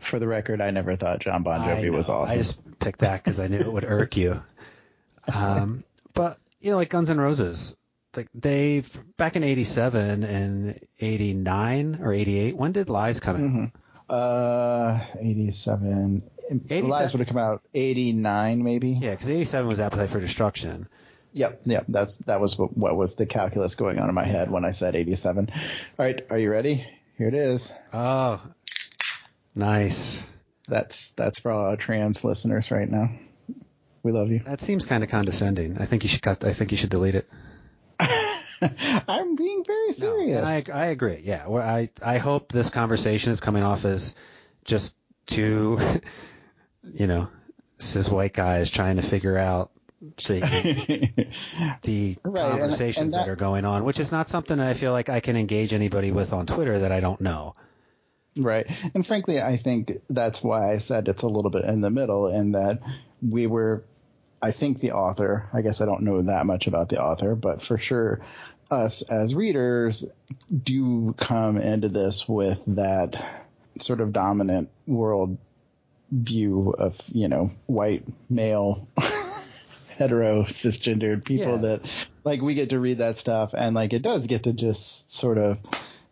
[0.00, 2.14] For the record, I never thought Jon Bon I Jovi was know.
[2.14, 2.32] awesome.
[2.34, 4.42] I just picked that because I knew it would irk you.
[5.32, 7.76] Um, but you know, like Guns N' Roses,
[8.16, 8.82] like they
[9.16, 12.56] back in '87 and '89 or '88.
[12.56, 13.42] When did Lies come out?
[13.42, 13.72] Mhm.
[14.08, 16.22] Uh, 87.
[16.50, 16.88] 87.
[16.88, 18.90] Lies would have come out 89 maybe.
[18.90, 20.88] Yeah, because '87 was Appetite for Destruction.
[21.32, 21.84] Yep, yep.
[21.88, 24.72] That's that was what, what was the calculus going on in my head when I
[24.72, 25.48] said 87.
[25.52, 26.84] All right, are you ready?
[27.18, 27.72] Here it is.
[27.92, 28.40] Oh,
[29.54, 30.26] nice.
[30.66, 33.10] That's that's for all our trans listeners right now.
[34.02, 34.40] We love you.
[34.40, 35.78] That seems kind of condescending.
[35.78, 36.42] I think you should cut.
[36.44, 37.28] I think you should delete it.
[39.08, 40.38] I'm being very serious.
[40.38, 41.20] And I I agree.
[41.24, 44.14] Yeah, well, I I hope this conversation is coming off as
[44.64, 45.78] just two,
[46.94, 47.28] you know,
[47.78, 49.70] cis white guys trying to figure out
[50.26, 50.40] the,
[51.82, 54.74] the Right, and- conversations and that, that- are going on, which is not something I
[54.74, 57.54] feel like I can engage anybody with on Twitter that I don't know.
[58.36, 58.66] Right.
[58.94, 62.28] And frankly, I think that's why I said it's a little bit in the middle
[62.28, 62.80] in that
[63.20, 63.84] we were,
[64.42, 67.62] I think the author, I guess I don't know that much about the author, but
[67.62, 68.20] for sure,
[68.70, 70.06] us as readers
[70.64, 73.42] do come into this with that
[73.80, 75.36] sort of dominant world
[76.10, 78.88] view of, you know, white male.
[80.00, 81.76] hetero cisgendered people Yeah.
[81.76, 85.12] that like we get to read that stuff and like it does get to just
[85.12, 85.58] sort of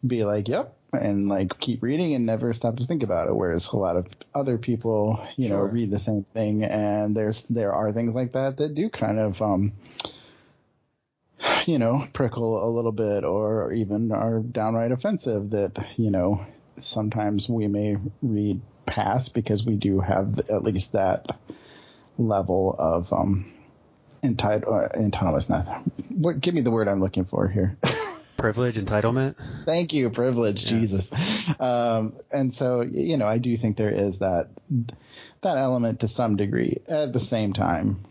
[0.07, 3.35] be like, yep, and like keep reading and never stop to think about it.
[3.35, 7.73] Whereas a lot of other people, you know, read the same thing, and there's there
[7.73, 9.73] are things like that that do kind of, um,
[11.67, 15.51] you know, prickle a little bit, or even are downright offensive.
[15.51, 16.47] That you know,
[16.81, 21.27] sometimes we may read past because we do have at least that
[22.17, 23.53] level of um
[24.23, 25.49] entitled uh, entitlement.
[25.49, 26.41] Not what?
[26.41, 27.77] Give me the word I'm looking for here.
[28.39, 29.35] Privilege, entitlement.
[29.67, 30.65] Thank you, privilege.
[30.65, 31.11] Jesus.
[31.59, 34.49] Um, and so, you know, I do think there is that
[35.41, 36.81] that element to some degree.
[36.87, 38.05] At the same time,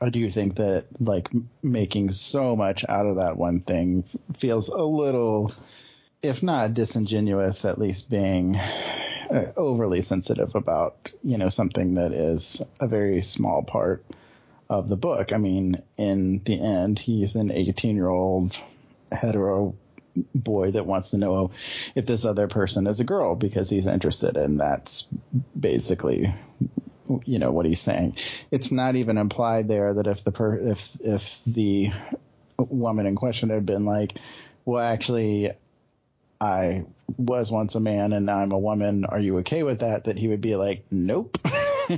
[0.00, 1.28] I do think that like
[1.64, 4.04] making so much out of that one thing
[4.38, 5.52] feels a little,
[6.22, 12.62] if not disingenuous, at least being uh, overly sensitive about you know something that is
[12.80, 14.04] a very small part
[14.70, 15.32] of the book.
[15.32, 18.56] I mean, in the end, he's an 18 year old
[19.12, 19.74] hetero
[20.34, 21.50] boy that wants to know
[21.94, 25.08] if this other person is a girl because he's interested and that's
[25.58, 26.34] basically
[27.24, 28.16] you know what he's saying.
[28.50, 31.90] It's not even implied there that if the per if if the
[32.56, 34.14] woman in question had been like
[34.64, 35.50] well actually
[36.40, 36.84] i
[37.16, 39.04] was once a man and now i'm a woman.
[39.04, 40.04] Are you okay with that?
[40.04, 41.38] That he would be like nope.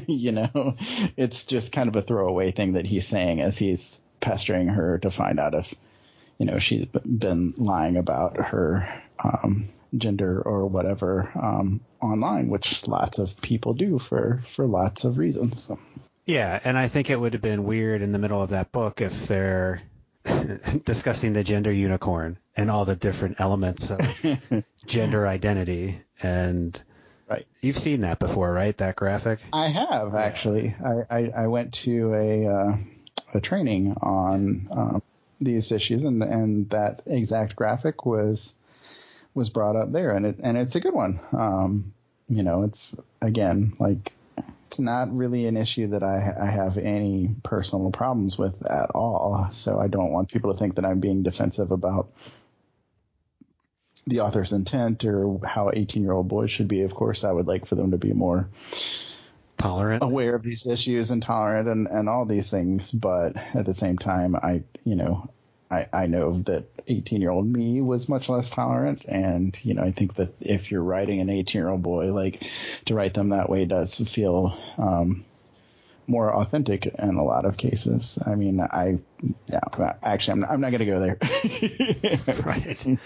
[0.08, 0.76] You know
[1.16, 5.10] it's just kind of a throwaway thing that he's saying as he's pestering her to
[5.10, 5.74] find out if
[6.38, 13.18] you know she's been lying about her um, gender or whatever um, online, which lots
[13.18, 15.64] of people do for for lots of reasons.
[15.64, 15.78] So,
[16.26, 19.00] Yeah, and I think it would have been weird in the middle of that book
[19.00, 19.82] if they're
[20.84, 24.00] discussing the gender unicorn and all the different elements of
[24.86, 25.98] gender identity.
[26.22, 26.82] And
[27.28, 27.46] Right.
[27.62, 28.76] you've seen that before, right?
[28.76, 29.38] That graphic?
[29.52, 30.74] I have actually.
[30.84, 32.76] I, I, I went to a uh,
[33.34, 35.02] a training on um,
[35.44, 38.54] these issues, and and that exact graphic was
[39.34, 41.20] was brought up there, and it and it's a good one.
[41.32, 41.92] Um,
[42.28, 44.12] you know, it's again like
[44.68, 49.48] it's not really an issue that I I have any personal problems with at all.
[49.52, 52.08] So I don't want people to think that I'm being defensive about
[54.06, 56.82] the author's intent or how 18 year old boys should be.
[56.82, 58.48] Of course, I would like for them to be more
[59.56, 60.02] Tolerant?
[60.02, 62.90] aware of these issues and tolerant and, and all these things.
[62.90, 65.30] But at the same time, I, you know,
[65.70, 69.04] I, I know that 18 year old me was much less tolerant.
[69.06, 72.48] And, you know, I think that if you're writing an 18 year old boy, like
[72.86, 75.24] to write them that way does feel, um,
[76.06, 78.18] more authentic in a lot of cases.
[78.26, 78.98] I mean, I,
[79.46, 79.60] yeah,
[80.02, 81.18] actually, I'm not, I'm not going to go there.
[82.44, 82.98] right.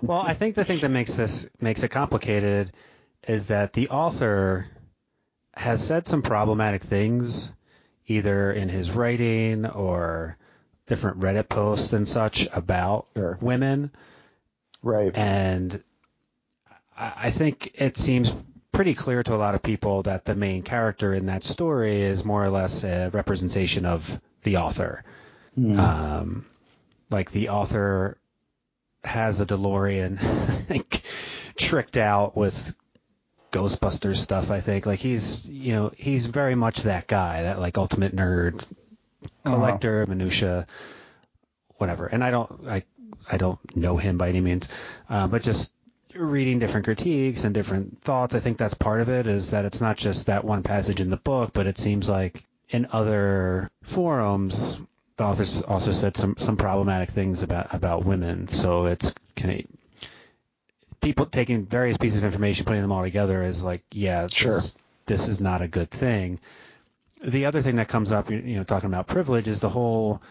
[0.00, 2.72] Well, I think the thing that makes this makes it complicated
[3.28, 4.68] is that the author
[5.54, 7.52] has said some problematic things
[8.06, 10.36] either in his writing or
[10.86, 13.38] different Reddit posts and such about Sure.
[13.40, 13.90] women.
[14.82, 15.16] Right.
[15.16, 15.82] And
[16.96, 18.32] I think it seems
[18.72, 22.24] pretty clear to a lot of people that the main character in that story is
[22.24, 25.04] more or less a representation of the author.
[25.58, 25.78] Mm.
[25.78, 26.46] Um,
[27.10, 28.18] like the author
[29.04, 30.18] has a DeLorean,
[30.66, 31.02] think,
[31.56, 32.76] tricked out with
[33.52, 34.50] Ghostbusters stuff.
[34.50, 38.64] I think like he's you know he's very much that guy, that like ultimate nerd
[39.44, 40.66] collector, minutia,
[41.76, 42.06] whatever.
[42.06, 42.82] And I don't I
[43.30, 44.68] I don't know him by any means,
[45.08, 45.72] uh, but just
[46.14, 49.26] reading different critiques and different thoughts, I think that's part of it.
[49.26, 52.44] Is that it's not just that one passage in the book, but it seems like
[52.70, 54.80] in other forums,
[55.16, 58.48] the authors also said some some problematic things about about women.
[58.48, 59.66] So it's kind of
[61.00, 64.60] people taking various pieces of information, putting them all together is like, yeah, this, Sure.
[65.06, 66.40] this is not a good thing.
[67.26, 70.22] The other thing that comes up, you know, talking about privilege is the whole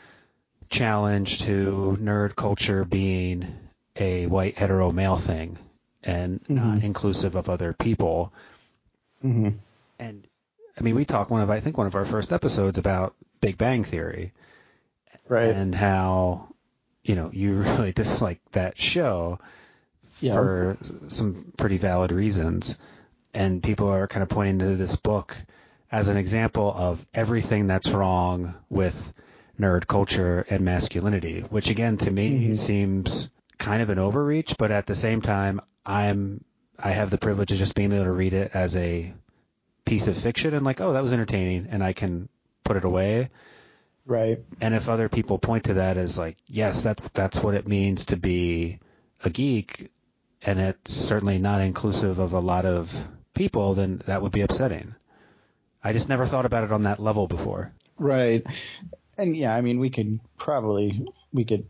[0.69, 3.53] challenge to nerd culture being
[3.97, 5.57] a white hetero male thing
[6.03, 8.31] and not inclusive of other people.
[9.21, 9.49] hmm
[9.99, 10.25] And
[10.77, 13.57] I mean, we talked one of I think one of our first episodes about Big
[13.57, 14.31] Bang Theory
[15.27, 15.49] Right.
[15.55, 16.47] and how
[17.03, 19.39] you know you really dislike that show
[20.21, 20.33] Yeah.
[20.35, 20.77] for
[21.09, 22.77] some pretty valid reasons.
[23.33, 25.35] and people are kind of pointing to this book
[25.95, 29.13] as an example of everything that's wrong with
[29.57, 32.57] nerd culture and masculinity, which again to me Mhm.
[32.57, 36.43] seems kind of an overreach, but at the same time, I'm
[36.77, 39.13] I have the privilege of just being able to read it as a
[39.85, 42.27] piece of fiction and like, oh, that was entertaining, and I can
[42.65, 43.29] put it away.
[44.05, 44.43] Right.
[44.59, 48.07] And if other people point to that as like, yes, that that's what it means
[48.07, 48.79] to be
[49.23, 49.89] a geek,
[50.45, 54.93] and it's certainly not inclusive of a lot of people, then that would be upsetting.
[55.85, 57.71] I just never thought about it on that level before.
[57.99, 58.43] Right.
[59.19, 61.67] And yeah, I mean, we could probably we could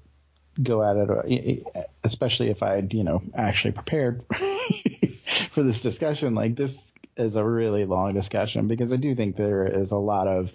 [0.62, 4.24] go at it, uh, especially if I had you know actually prepared
[5.50, 6.34] for this discussion.
[6.34, 10.28] Like this is a really long discussion because I do think there is a lot
[10.28, 10.54] of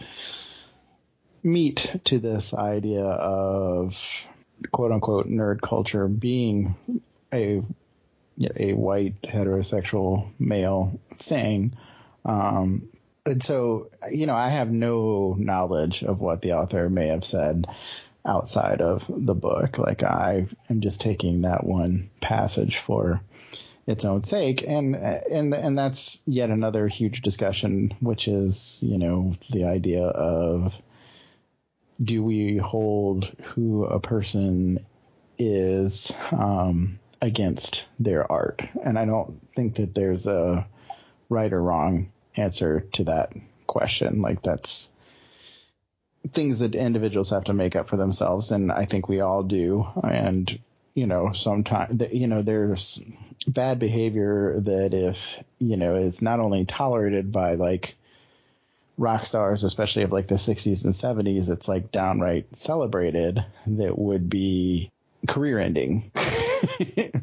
[1.42, 4.26] meat to this idea of
[4.72, 6.74] quote unquote nerd culture being
[7.30, 7.62] a
[8.56, 11.74] a white heterosexual male thing.
[12.24, 12.89] Um,
[13.26, 17.66] and so, you know, I have no knowledge of what the author may have said
[18.24, 19.78] outside of the book.
[19.78, 23.20] Like I am just taking that one passage for
[23.86, 24.64] its own sake.
[24.66, 30.74] And, and, and that's yet another huge discussion, which is, you know, the idea of
[32.02, 34.78] do we hold who a person
[35.38, 38.62] is, um, against their art?
[38.82, 40.66] And I don't think that there's a
[41.28, 43.32] right or wrong answer to that
[43.66, 44.22] question.
[44.22, 44.88] Like that's
[46.32, 48.50] things that individuals have to make up for themselves.
[48.50, 49.86] And I think we all do.
[50.02, 50.58] And,
[50.94, 53.00] you know, sometimes, you know, there's
[53.46, 55.18] bad behavior that if,
[55.58, 57.94] you know, is not only tolerated by like
[58.98, 64.28] rock stars, especially of like the 60s and 70s, it's like downright celebrated that would
[64.28, 64.90] be
[65.26, 66.10] career ending.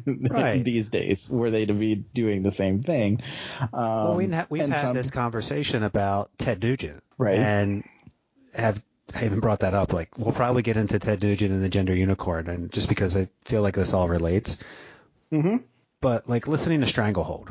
[0.06, 0.62] Right.
[0.64, 3.22] these days, were they to be doing the same thing?
[3.60, 7.38] Um, Well, we ha- we've had some- this conversation about Ted Nugent, Right.
[7.38, 7.84] And
[8.54, 8.82] have
[9.14, 9.92] I even brought that up.
[9.94, 13.26] Like, we'll probably get into Ted Nugent and the gender unicorn, and just because I
[13.44, 14.58] feel like this all relates.
[15.32, 15.62] Mhm.
[16.00, 17.50] But like listening to Stranglehold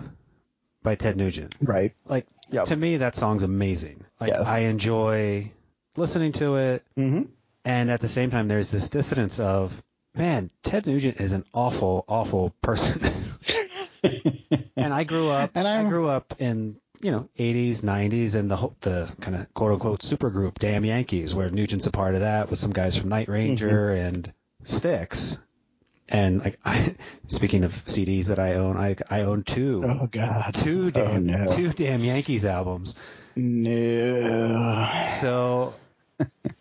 [0.83, 1.93] by Ted Nugent, Right.
[2.07, 2.65] like Yep.
[2.65, 4.03] to me that song's amazing.
[4.19, 4.47] Like Yes.
[4.47, 5.51] I enjoy
[5.97, 7.23] listening to it, Mm-hmm.
[7.65, 9.81] and at the same time there's this dissonance of
[10.17, 13.01] man, Ted Nugent is an awful, awful person.
[14.75, 18.49] and I grew up, And I I'm- grew up in you know 80s, 90s, and
[18.49, 22.49] the the kind of quote unquote supergroup Damn Yankees, where Nugent's a part of that
[22.49, 24.05] with some guys from Night Ranger Mm-hmm.
[24.07, 25.37] and Styx.
[26.09, 26.95] And like, I,
[27.27, 30.53] speaking of CDs that I own, I I own two, Oh God.
[30.55, 31.47] two damn, oh, no.
[31.53, 32.95] two damn Yankees albums.
[33.35, 34.89] No.
[35.07, 35.73] So,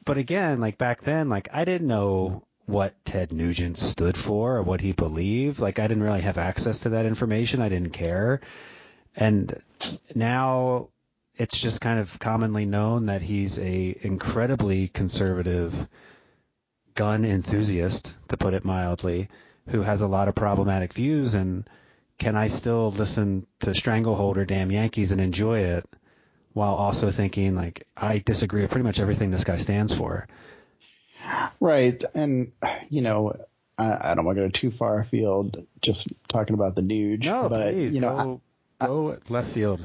[0.04, 4.62] but again, like back then, like I didn't know what Ted Nugent stood for or
[4.62, 5.60] what he believed.
[5.60, 7.62] Like I didn't really have access to that information.
[7.62, 8.40] I didn't care.
[9.16, 9.58] And
[10.14, 10.88] now
[11.36, 15.88] it's just kind of commonly known that he's a incredibly conservative
[16.94, 19.28] gun enthusiast, to put it mildly,
[19.68, 21.68] who has a lot of problematic views and
[22.18, 25.84] can I still listen to Stranglehold or Damn Yankees and enjoy it
[26.54, 30.26] while also thinking like I disagree with pretty much everything this guy stands for.
[31.60, 32.02] Right.
[32.14, 32.52] And,
[32.88, 33.34] you know,
[33.78, 37.24] I, I don't want to go too far afield just talking about the Nuge.
[37.24, 38.40] No, but, please you know,
[38.80, 39.80] go go left field.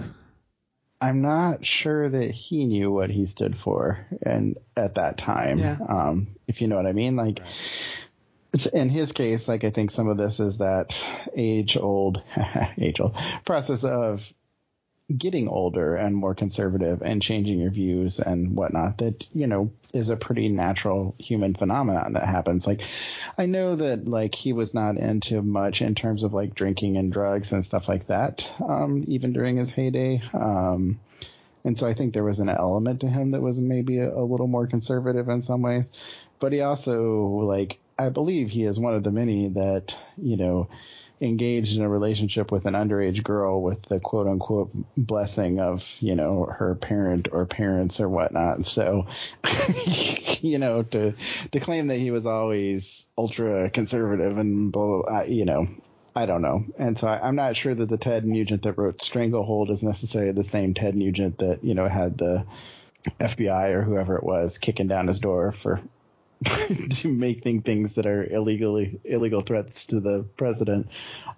[1.01, 5.57] I, I'm not sure that he knew what he stood for and at that time.
[5.59, 5.77] Yeah.
[5.87, 7.15] Um, if you know what I mean.
[7.15, 7.39] Like,
[8.53, 11.03] it's- in his case, like I think some of this is that
[11.35, 12.21] age old,
[12.77, 13.15] age old
[13.45, 14.31] process of
[15.17, 20.09] getting older and more conservative and changing your views and whatnot that you know is
[20.09, 22.81] a pretty natural human phenomenon that happens like
[23.37, 27.11] i know that like he was not into much in terms of like drinking and
[27.11, 30.99] drugs and stuff like that um even during his heyday um
[31.63, 34.23] and so I think there was an element to him that was maybe a, a
[34.23, 35.91] little more conservative in some ways.
[36.39, 40.69] But he also, like, I believe he is one of the many that, you know,
[41.21, 46.15] engaged in a relationship with an underage girl with the quote unquote blessing of, you
[46.15, 48.65] know, her parent or parents or whatnot.
[48.65, 49.05] So,
[50.41, 51.13] you know, to,
[51.51, 55.67] to claim that he was always ultra conservative and, blah, you know,
[56.15, 56.65] I don't know.
[56.77, 60.33] And so I, I'm not sure that the Ted Nugent that wrote Stranglehold is necessarily
[60.33, 62.45] the same Ted Nugent that, you know, had the
[63.19, 65.81] FBI or whoever it was kicking down his door for
[66.89, 70.87] to making things that are illegally illegal threats to the president.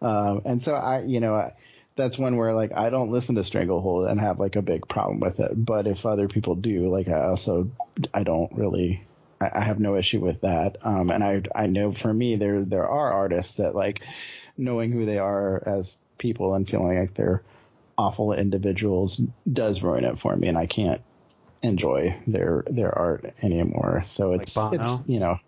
[0.01, 1.53] Um, and so I, you know, I,
[1.95, 5.19] that's one where like I don't listen to Stranglehold and have like a big problem
[5.19, 5.51] with it.
[5.53, 7.69] But if other people do, like I also
[8.13, 9.03] I don't really
[9.39, 10.77] I, I have no issue with that.
[10.81, 14.01] Um, and I I know for me there there are artists that like
[14.57, 17.43] knowing who they are as people and feeling like they're
[17.97, 21.01] awful individuals does ruin it for me, and I can't
[21.63, 24.03] enjoy their their art anymore.
[24.05, 24.81] So it's Bono?
[24.81, 25.39] it's you know.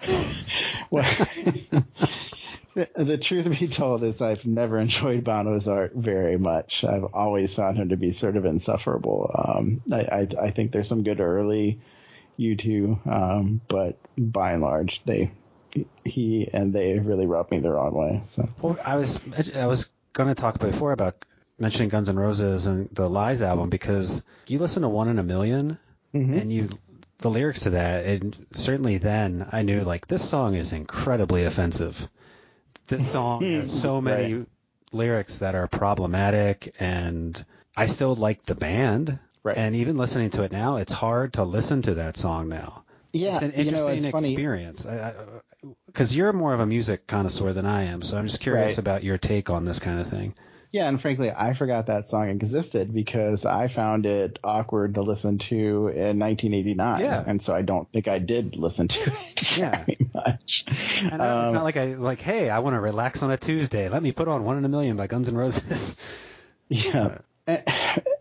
[0.90, 1.04] well,
[2.74, 6.84] the, the truth be told is I've never enjoyed Bono's art very much.
[6.84, 9.30] I've always found him to be sort of insufferable.
[9.34, 11.78] Um, I, I I think there's some good early
[12.38, 15.30] U2, um, but by and large they
[16.04, 18.22] he and they really rubbed me the wrong way.
[18.24, 19.20] So Well, I was
[19.54, 21.24] I was going to talk before about
[21.58, 25.22] mentioning Guns N' Roses and the Lies album because you listen to One in a
[25.22, 25.78] Million
[26.14, 26.34] mm-hmm.
[26.34, 26.68] and you
[27.18, 32.08] the lyrics to that and certainly then I knew like this song is incredibly offensive.
[32.86, 34.46] This song has so many Right.
[34.92, 37.44] lyrics that are problematic and
[37.76, 39.18] I still like the band.
[39.42, 39.56] Right.
[39.56, 42.84] And even listening to it now, it's hard to listen to that song now.
[43.12, 44.86] yeah, It's an you know interesting it's experience.
[45.86, 48.78] Because you're more of a music connoisseur than I am, so I'm just curious Right.
[48.78, 50.34] about your take on this kind of thing.
[50.70, 55.38] Yeah, and frankly, I forgot that song existed because I found it awkward to listen
[55.38, 55.56] to
[55.88, 57.00] in 1989.
[57.00, 57.24] Yeah.
[57.26, 59.84] and so I don't think I did listen to it Yeah.
[59.84, 60.64] very much.
[61.10, 63.38] And I- it's Um, not like I like, hey, I want to relax on a
[63.38, 63.88] Tuesday.
[63.88, 65.96] Let me put on One in a Million by Guns N' Roses.
[66.68, 67.18] Yeah.
[67.46, 67.62] And,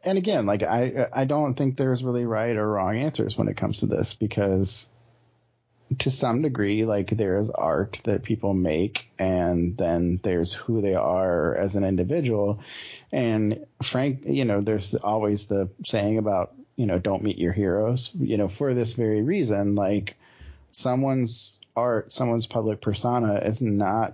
[0.05, 3.57] and again, like I, I don't think there's really right or wrong answers when it
[3.57, 4.87] comes to this because
[5.99, 10.95] to some degree, like there is art that people make and then there's who they
[10.95, 12.59] are as an individual.
[13.11, 18.11] And Frank, you know, there's always the saying about, you know, don't meet your heroes,
[18.15, 20.15] you know, for this very reason, like
[20.71, 24.13] someone's art, someone's public persona is not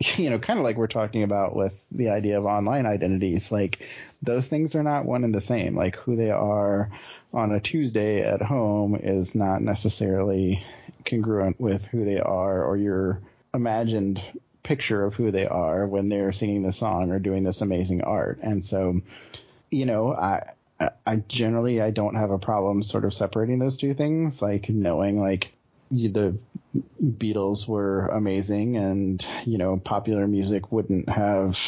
[0.16, 3.80] you know, kind of like we're talking about with the idea of online identities, like
[4.22, 5.76] those things are not one and the same.
[5.76, 6.90] Like who they are
[7.32, 10.64] on a Tuesday at home is not necessarily
[11.08, 13.20] congruent with who they are or your
[13.54, 14.22] imagined
[14.62, 18.38] picture of who they are when they're singing the song or doing this amazing art.
[18.42, 19.00] And so,
[19.70, 20.50] you know, I,
[21.06, 25.18] I generally, I don't have a problem sort of separating those two things, like knowing
[25.18, 25.52] like
[25.90, 26.36] the
[27.02, 31.58] Beatles were amazing and, you know, popular music wouldn't have,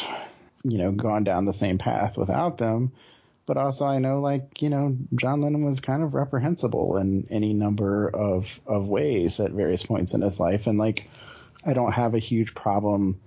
[0.63, 2.91] you know, gone down the same path without them.
[3.45, 7.53] But also I know like, you know, John Lennon was kind of reprehensible in any
[7.53, 10.67] number of, of ways at various points in his life.
[10.67, 11.09] And like,
[11.65, 13.19] I don't have a huge problem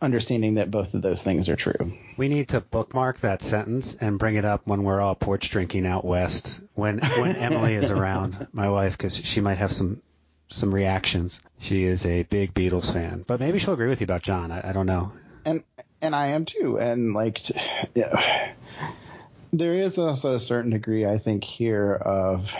[0.00, 1.92] understanding that both of those things are true.
[2.16, 5.86] We need to bookmark that sentence and bring it up when we're all porch drinking
[5.86, 6.60] out west.
[6.74, 10.02] When when Emily is around, my wife, because she might have some
[10.48, 11.40] some reactions.
[11.58, 14.52] She is a big Beatles fan, but maybe she'll agree with you about John.
[14.52, 15.12] I, I don't know.
[15.44, 15.64] and
[16.02, 16.78] and I am too.
[16.78, 17.40] And like,
[17.94, 18.52] yeah,
[19.52, 22.54] there is also a certain degree, I think, here of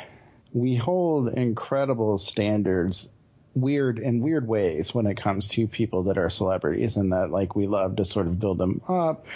[0.52, 3.10] we hold incredible standards,
[3.54, 7.56] weird in weird ways when it comes to people that are celebrities, and that like
[7.56, 9.26] we love to sort of build them up.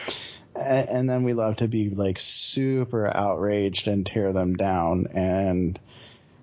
[0.54, 5.06] And then we love to be like super outraged and tear them down.
[5.14, 5.78] And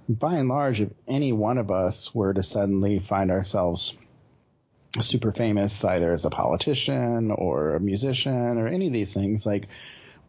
[0.07, 3.97] by and large, if any one of us were to suddenly find ourselves
[5.01, 9.67] super famous either as a politician or a musician or any of these things like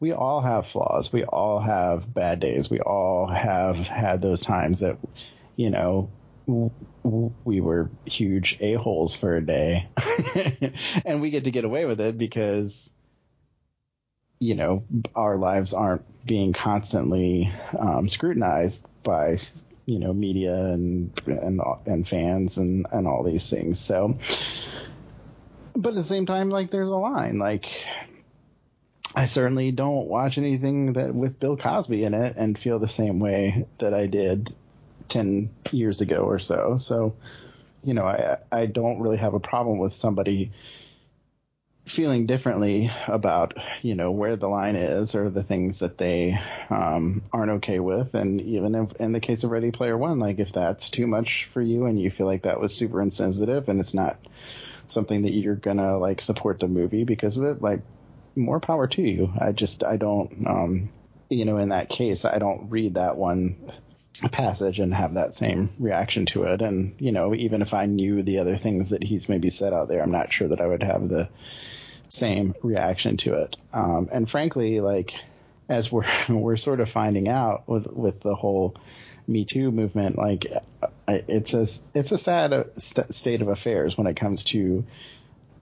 [0.01, 1.12] we all have flaws.
[1.12, 2.70] We all have bad days.
[2.70, 4.99] We all have had those times that
[5.57, 6.11] you know
[7.44, 9.88] we were huge a-holes for a day.
[11.05, 12.90] And we get to get away with it because
[14.38, 14.84] you know
[15.14, 19.38] our lives aren't being constantly um, scrutinized by
[19.86, 23.80] you know media and and and fans and and all these things.
[23.80, 24.18] So
[25.74, 27.38] but at the same time like there's a line.
[27.38, 27.84] Like
[29.18, 33.18] I certainly don't watch anything that with Bill Cosby in it and feel the same
[33.18, 34.54] way that I did
[35.08, 36.78] 10 years ago or so.
[36.78, 37.16] So
[37.82, 40.52] you know I I don't really have a problem with somebody
[41.84, 46.38] feeling differently about you know where the line is or the things that they
[46.70, 48.14] um, aren't okay with.
[48.14, 51.50] And even if, in the case of ready player one like if that's too much
[51.52, 54.16] for you and you feel like that was super insensitive and it's not
[54.86, 57.80] something that you're gonna like support the movie because of it like
[58.39, 60.89] more power to you i just i don't um
[61.28, 63.57] you know in that case i don't read that one
[64.32, 68.22] passage and have that same reaction to it and you know even if i knew
[68.22, 70.82] the other things that he's maybe said out there i'm not sure that i would
[70.82, 71.28] have the
[72.09, 73.57] same reaction to it.
[73.72, 75.14] Um, and frankly, like
[75.68, 78.76] as we're we're sort of finding out with with the whole
[79.26, 80.47] Me Too movement, like
[81.07, 84.84] it's a it's a sad uh, st- state of affairs when it comes to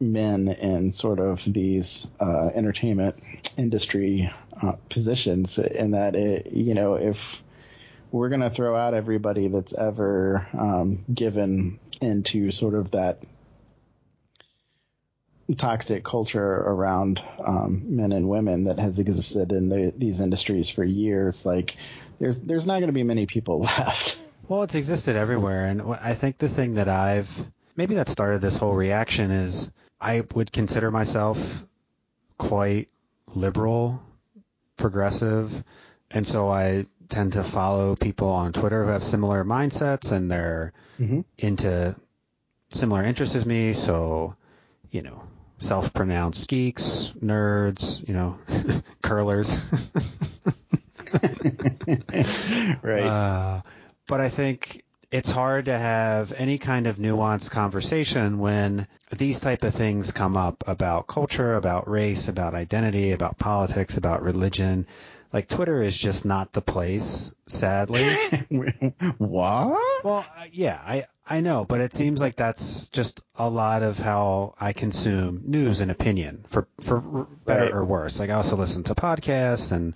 [0.01, 3.17] men in sort of these uh, entertainment
[3.57, 4.33] industry
[4.63, 5.59] uh, positions.
[5.59, 7.43] In that, it, you know, if
[8.11, 13.23] we're gonna throw out everybody that's ever um, given into sort of that
[15.57, 20.85] toxic culture around um, men and women that has existed in the, these industries for
[20.85, 21.77] years, like
[22.19, 24.19] there's there's not going to be many people left.
[24.49, 27.45] Well, it's existed everywhere, and I think the thing that I've
[27.77, 29.71] maybe that started this whole reaction is
[30.01, 31.65] I would consider myself
[32.39, 32.89] quite
[33.35, 34.03] liberal,
[34.77, 35.65] progressive,
[36.11, 40.73] and so I tend to follow people on Twitter who have similar mindsets and they're
[40.99, 41.25] Mhm.
[41.39, 41.95] into
[42.71, 43.73] similar interests as me.
[43.73, 44.35] So,
[44.91, 45.23] you know,
[45.59, 48.39] self-pronounced geeks, nerds, you know,
[49.03, 49.55] curlers.
[52.83, 53.03] right.
[53.03, 53.63] Uh,
[54.09, 58.87] but I think it's hard to have any kind of nuanced conversation when
[59.17, 64.23] these type of things come up about culture, about race, about identity, about politics, about
[64.23, 64.87] religion.
[65.33, 68.15] Like Twitter is just not the place, sadly.
[69.19, 70.05] what?
[70.05, 73.99] Well, uh, yeah, I I know, but it seems like that's just a lot of
[73.99, 77.73] how I consume news and opinion, for for better Right.
[77.75, 78.19] or worse.
[78.19, 79.95] Like I also listen to podcasts, and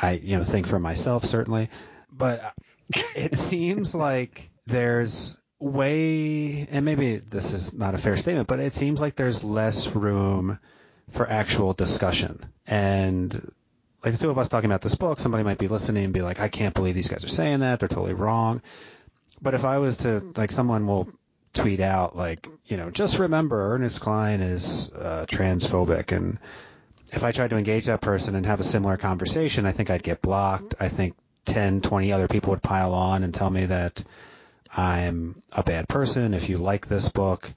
[0.00, 1.70] I you know think for myself certainly,
[2.10, 2.54] but
[2.90, 8.72] it seems like there's way, and maybe this is not a fair statement, but it
[8.72, 10.58] seems like there's less room
[11.10, 13.52] for actual discussion and
[14.04, 16.22] like the two of us talking about this book, somebody might be listening and be
[16.22, 17.78] like, I can't believe these guys are saying that.
[17.80, 18.62] They're totally wrong.
[19.40, 21.08] But if I was to, like, someone will
[21.52, 26.16] tweet out, like, you know, just remember Ernest Cline is uh, transphobic.
[26.16, 26.38] And
[27.12, 30.02] if I tried to engage that person and have a similar conversation, I think I'd
[30.02, 30.74] get blocked.
[30.80, 31.14] I think
[31.44, 34.02] 10, 20 other people would pile on and tell me that
[34.76, 36.34] I'm a bad person.
[36.34, 37.52] If you like this book,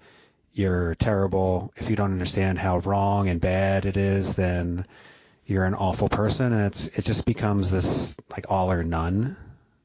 [0.54, 1.72] you're terrible.
[1.76, 4.86] If you don't understand how wrong and bad it is, then
[5.46, 9.38] you're an awful person and it's it just becomes this like all or none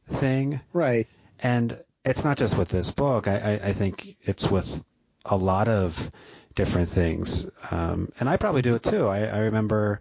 [0.09, 1.07] thing Right.
[1.41, 4.83] and it's not just with this book i i, I think it's with
[5.27, 6.11] a lot of
[6.55, 10.01] different things um and i probably do it too i i remember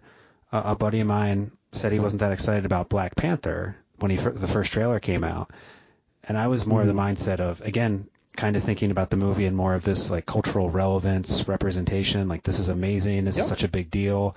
[0.50, 4.16] a, a buddy of mine said he wasn't that excited about black panther when he
[4.16, 5.50] the first trailer came out
[6.24, 9.46] and i was more of the mindset of again kind of thinking about the movie
[9.46, 13.44] and more of this like cultural relevance representation like this is amazing this Yep.
[13.44, 14.36] is such a big deal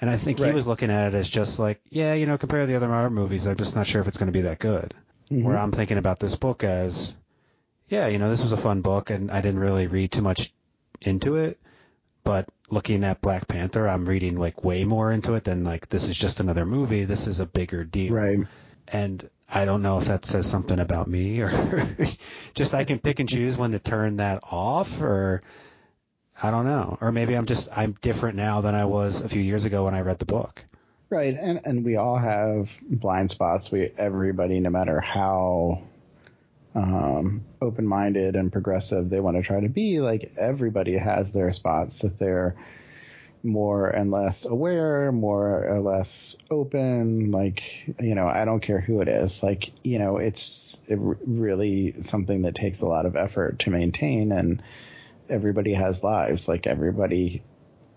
[0.00, 2.64] and I think he was looking at it as just like, yeah, you know, compared
[2.64, 4.58] to the other Marvel movies, I'm just not sure if it's going to be that
[4.58, 4.92] good.
[5.30, 5.44] Mhm.
[5.44, 7.14] Where I'm thinking about this book as,
[7.88, 10.52] yeah, you know, this was a fun book, and I didn't really read too much
[11.00, 11.58] into it.
[12.24, 16.08] But looking at Black Panther, I'm reading like way more into it than like this
[16.08, 17.04] is just another movie.
[17.04, 18.12] This is a bigger deal.
[18.14, 18.40] Right.
[18.88, 21.96] And I don't know if that says something about me or
[22.54, 25.42] just I can pick and choose when to turn that off or
[26.42, 26.98] I don't know.
[27.00, 29.94] Or maybe I'm just I'm different now than I was a few years ago when
[29.94, 30.64] I read the book.
[31.10, 33.70] Right, and and we all have blind spots.
[33.70, 35.82] We everybody, no matter how
[36.74, 42.00] um, open-minded and progressive they want to try to be, like everybody has their spots
[42.00, 42.56] that they're
[43.44, 47.30] more and less aware, more or less open.
[47.30, 49.42] Like you know, I don't care who it is.
[49.42, 54.62] Like you know, it's really something that takes a lot of effort to maintain, and
[55.28, 56.48] everybody has lives.
[56.48, 57.42] Like everybody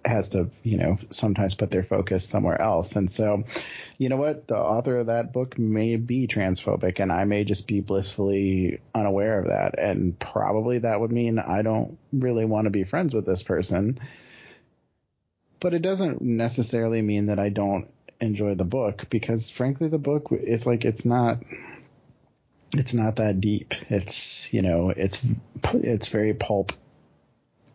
[0.07, 2.95] has to, you know, sometimes put their focus somewhere else.
[2.95, 3.43] And so,
[3.97, 4.47] you know what?
[4.47, 9.39] The author of that book may be transphobic and I may just be blissfully unaware
[9.39, 9.77] of that.
[9.77, 13.99] And probably that would mean I don't really want to be friends with this person.
[15.59, 17.87] But it doesn't necessarily mean that I don't
[18.19, 21.37] enjoy the book because frankly the book it's like it's not
[22.73, 23.73] it's not that deep.
[23.89, 25.25] It's, you know, it's
[25.73, 26.73] it's very pulp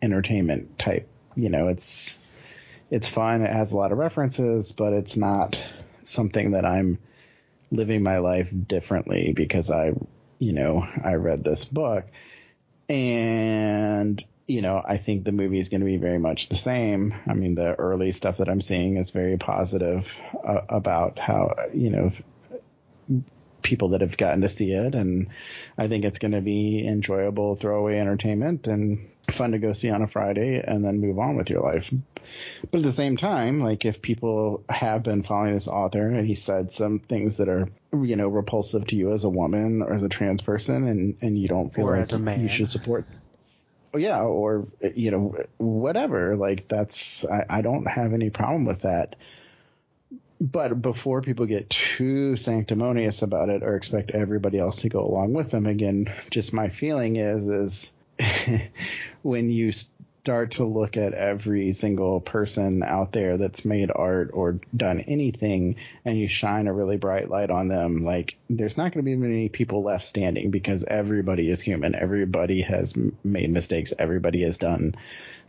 [0.01, 1.07] entertainment type.
[1.35, 2.19] You know, it's
[2.91, 3.41] it's fun.
[3.41, 5.61] It has a lot of references, but it's not
[6.03, 6.99] something that I'm
[7.71, 9.93] living my life differently because I,
[10.37, 12.05] you know, I read this book
[12.87, 17.13] and you know, I think the movie is going to be very much the same.
[17.27, 20.11] I mean, the early stuff that I'm seeing is very positive
[20.45, 22.11] uh, about how, you know,
[23.61, 24.95] people that have gotten to see it.
[24.95, 25.27] And
[25.77, 30.01] I think it's going to be enjoyable throwaway entertainment and fun to go see on
[30.01, 31.91] a Friday and then move on with your life.
[32.69, 36.35] But at the same time, like if people have been following this author and he
[36.35, 40.03] said some things that are, you know, repulsive to you as a woman or as
[40.03, 42.41] a trans person and, and you don't feel Or like as a man.
[42.41, 43.05] you should support
[43.97, 46.35] yeah, or you know, whatever.
[46.35, 49.15] Like that's I, I don't have any problem with that.
[50.41, 55.33] But before people get too sanctimonious about it or expect everybody else to go along
[55.33, 57.91] with them, again, just my feeling is is
[59.21, 59.71] when you
[60.23, 65.75] start to look at every single person out there that's made art or done anything
[66.05, 69.17] and you shine a really bright light on them, like there's not going to be
[69.17, 71.93] many people left standing because everybody is human.
[71.93, 73.91] Everybody has made mistakes.
[73.99, 74.95] Everybody has done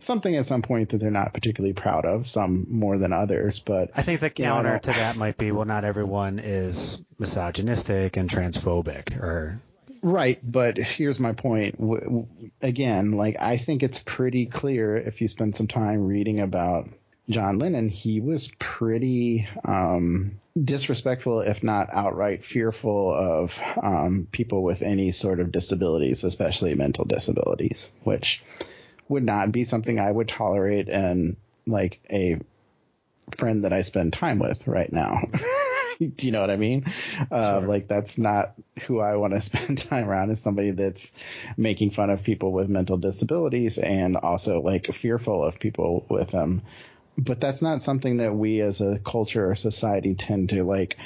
[0.01, 3.59] something at some point that they're not particularly proud of, some more than others.
[3.59, 7.01] But I think the counter you know, to that might be, well, not everyone is
[7.17, 9.61] misogynistic and transphobic or
[10.05, 11.79] Right, but here's my point.
[12.61, 16.87] Again, like I think it's pretty clear if you spend some time reading about
[17.27, 24.83] John Lennon, he was pretty um, disrespectful, if not outright fearful of um, people with
[24.83, 28.43] any sort of disabilities, especially mental disabilities, which
[29.09, 31.35] would not be something I would tolerate in
[31.65, 32.39] like a
[33.35, 35.23] friend that I spend time with right now.
[35.99, 36.85] Do you know what I mean?
[37.31, 37.67] Uh, sure.
[37.67, 38.53] Like that's not
[38.85, 40.31] who I want to spend time around.
[40.31, 41.11] Is somebody that's
[41.57, 46.63] making fun of people with mental disabilities and also like fearful of people with them.
[47.17, 50.97] But that's not something that we as a culture or society tend to like.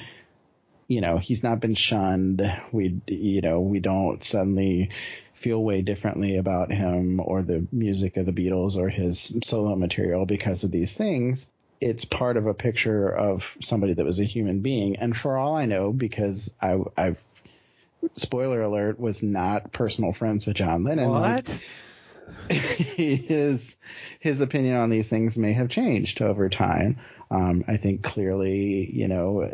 [0.87, 2.41] You know, he's not been shunned.
[2.71, 4.89] We, you know, we don't suddenly
[5.35, 10.25] feel way differently about him or the music of the Beatles or his solo material
[10.25, 11.45] because of these things
[11.81, 14.97] it's part of a picture of somebody that was a human being.
[14.97, 17.21] And for all I know, because I, I've
[18.15, 21.09] spoiler alert was not personal friends with John Lennon.
[21.09, 21.61] What?
[22.49, 23.75] His
[24.19, 26.97] his opinion on these things may have changed over time.
[27.31, 29.49] Um, I think clearly, you know,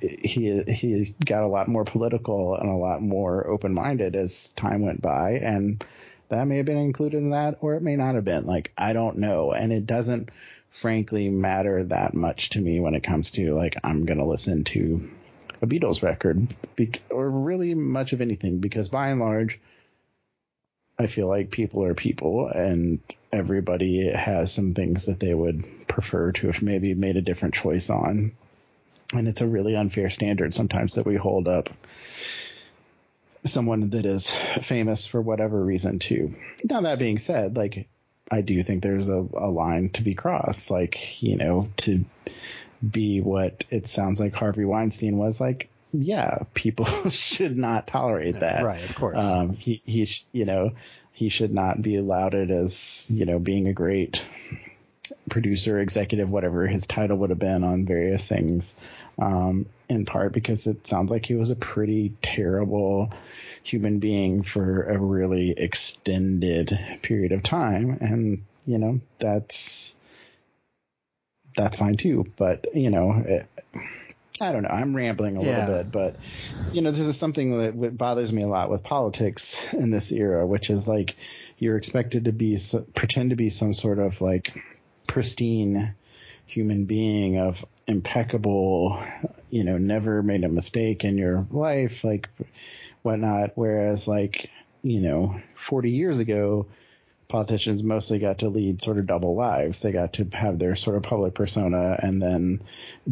[0.00, 4.82] he he got a lot more political and a lot more open minded as time
[4.82, 5.84] went by, and
[6.28, 8.46] that may have been included in that, or it may not have been.
[8.46, 10.30] Like I don't know, and it doesn't
[10.74, 15.08] frankly matter that much to me when it comes to like I'm gonna listen to
[15.62, 16.52] a Beatles record
[17.10, 19.60] or really much of anything because by and large
[20.98, 23.00] I feel like people are people and
[23.32, 27.90] everybody has some things that they would prefer to have maybe made a different choice
[27.90, 28.32] on.
[29.12, 31.68] And it's a really unfair standard sometimes that we hold up
[33.44, 34.30] someone that is
[34.62, 36.34] famous for whatever reason too.
[36.64, 37.88] Now that being said, like
[38.30, 42.04] I do think there's a, a line to be crossed, like, you know, to
[42.88, 48.64] be what it sounds like Harvey Weinstein was like, yeah, people should not tolerate that.
[48.64, 49.16] Right, of course.
[49.16, 50.72] Um, he, he, you know,
[51.12, 54.24] he should not be lauded as, you know, being a great
[55.28, 58.74] producer, executive, whatever his title would have been on various things.
[59.18, 63.12] Um, in part because it sounds like he was a pretty terrible
[63.64, 67.98] human being for a really extended period of time.
[68.00, 69.96] And, you know, that's,
[71.56, 72.26] that's fine too.
[72.36, 73.48] But, you know, it,
[74.40, 74.68] I don't know.
[74.68, 75.60] I'm rambling a yeah.
[75.60, 76.16] little bit, but
[76.72, 80.44] you know, this is something that bothers me a lot with politics in this era,
[80.46, 81.16] which is like
[81.58, 82.58] you're expected to be
[82.94, 84.60] pretend to be some sort of like
[85.06, 85.94] pristine
[86.46, 89.00] human being of impeccable,
[89.50, 92.28] you know, never made a mistake in your life, like
[93.04, 93.52] whatnot.
[93.54, 94.50] Whereas like,
[94.82, 96.66] you know, 40 years ago,
[97.28, 99.80] politicians mostly got to lead sort of double lives.
[99.80, 102.62] They got to have their sort of public persona and then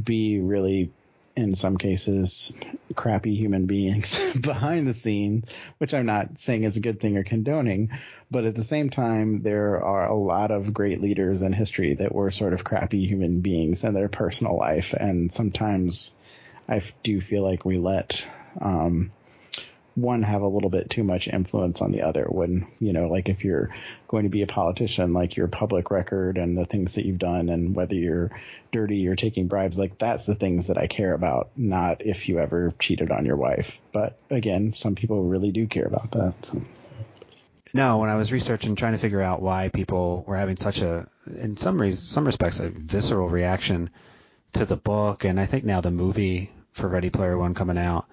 [0.03, 0.91] be really
[1.35, 2.53] in some cases
[2.95, 7.25] crappy human beings behind the scenes, which I'm not saying is a good thing or
[7.25, 7.91] condoning,
[8.31, 12.15] but at the same time, there are a lot of great leaders in history that
[12.15, 16.13] were sort of crappy human beings in their personal life, and sometimes
[16.69, 18.29] I do feel like we let
[18.61, 19.11] um,
[19.95, 23.29] one have a little bit too much influence on the other when you know like
[23.29, 23.71] if you're
[24.09, 27.49] going to be a politician like your public record and the things that you've done
[27.49, 28.31] and whether you're
[28.71, 32.39] dirty or taking bribes like that's the things that I care about not if you
[32.39, 36.63] ever cheated on your wife but again some people really do care about that so.
[37.75, 41.09] No, when I was researching, trying to figure out why people were having such a,
[41.27, 43.89] in some re- some respects, a visceral reaction
[44.53, 48.07] to the book, and I think now the movie for Ready Player One coming out,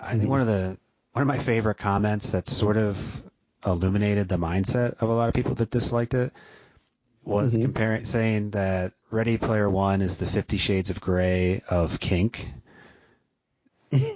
[0.00, 0.78] I think one of the
[1.12, 3.22] one of my favorite comments that sort of
[3.64, 6.32] illuminated the mindset of a lot of people that disliked it
[7.24, 7.62] was mm-hmm.
[7.62, 12.50] comparing saying that Ready Player One is the Fifty Shades of Grey of kink.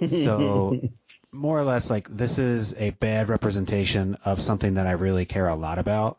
[0.05, 0.79] so
[1.31, 5.47] more or less like this is a bad representation of something that I really care
[5.47, 6.17] a lot about.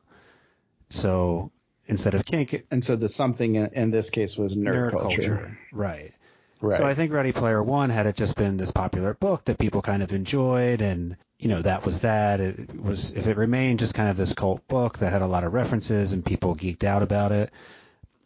[0.90, 1.50] So
[1.86, 5.36] instead of kink, and so the something in this case was nerd, nerd culture.
[5.36, 5.58] culture.
[5.72, 6.12] right?
[6.60, 6.76] Right.
[6.76, 9.80] So I think Ready Player One had it just been this popular book that people
[9.80, 12.40] kind of enjoyed, and you know that was that.
[12.40, 15.44] It was if it remained just kind of this cult book that had a lot
[15.44, 17.50] of references and people geeked out about it.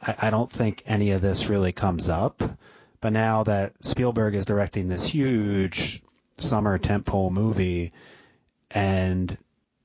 [0.01, 2.43] I, I don't think any of this really comes up.
[3.03, 6.03] But now that Spielberg is directing this huge
[6.39, 7.93] summer tentpole movie,
[8.71, 9.37] and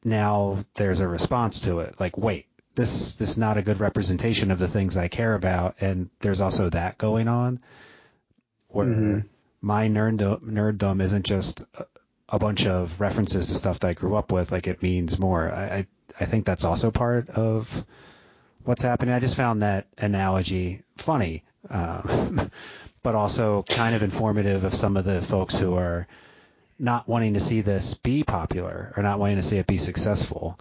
[0.03, 1.99] now there's a response to it.
[1.99, 2.45] Like, wait,
[2.75, 6.41] this this is not a good representation of the things I care about, and there's
[6.41, 7.59] also that going on,
[8.77, 9.25] where Mhm.
[9.61, 11.63] my nerddom, nerddom isn't just
[12.29, 14.51] a, bunch of references to stuff that I grew up with.
[14.51, 15.51] Like it means more.
[15.51, 15.87] I I,
[16.21, 17.85] I think that's also part of
[18.63, 19.15] what's happening.
[19.15, 22.01] I just found that analogy funny, uh,
[23.03, 26.07] but also kind of informative of some of the folks who are
[26.77, 30.59] not wanting to see this be popular or not wanting to see it be successful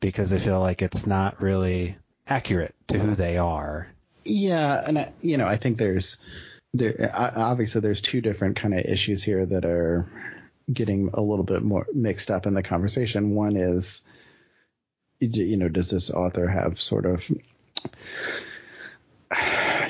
[0.00, 1.96] because they feel like it's not really
[2.26, 3.88] accurate to who they are.
[4.24, 6.16] Yeah, and I, you know, I think there's
[6.74, 10.06] there obviously there's two different kind of issues here that are
[10.72, 13.34] getting a little bit more mixed up in the conversation.
[13.34, 14.02] One is,
[15.18, 17.28] you know, does this author have sort of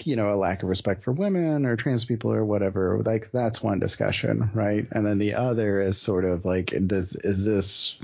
[0.05, 3.01] you know, a lack of respect for women or trans people or whatever.
[3.05, 4.87] Like that's one discussion, right?
[4.91, 7.99] And then the other is sort of like, does is this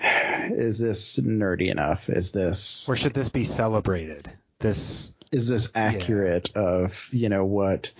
[0.00, 2.08] is this nerdy enough?
[2.08, 4.30] Is this Or should this be celebrated?
[4.58, 7.90] This is this accurate of you know what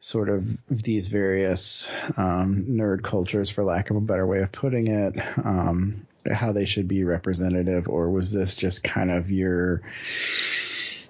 [0.00, 4.86] sort of these various um, nerd cultures, for lack of a better way of putting
[4.86, 5.14] it,
[5.44, 9.82] um, how they should be representative, or was this just kind of your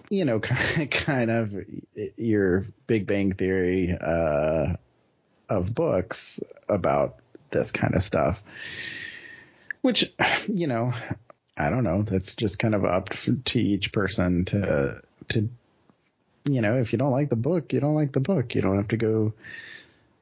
[0.09, 0.41] you know
[0.91, 1.55] kind of
[2.17, 4.75] your Big Bang Theory uh,
[5.49, 7.17] of books about
[7.51, 8.41] this kind of stuff,
[9.83, 10.13] which
[10.47, 10.93] you know.
[11.61, 12.03] I don't know.
[12.03, 13.09] That's just kind of up
[13.47, 15.49] to each person to to
[16.49, 18.55] you know, if you don't like the book, you don't like the book.
[18.55, 19.33] You don't have to go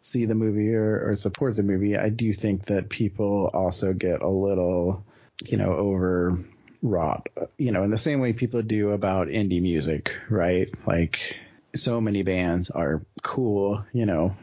[0.00, 1.96] see the movie or, or support the movie.
[1.96, 5.04] I do think that people also get a little,
[5.44, 7.28] you know, overwrought,
[7.58, 10.68] you know, in the same way people do about indie music, right?
[10.86, 11.36] Like
[11.74, 14.36] so many bands are cool, you know,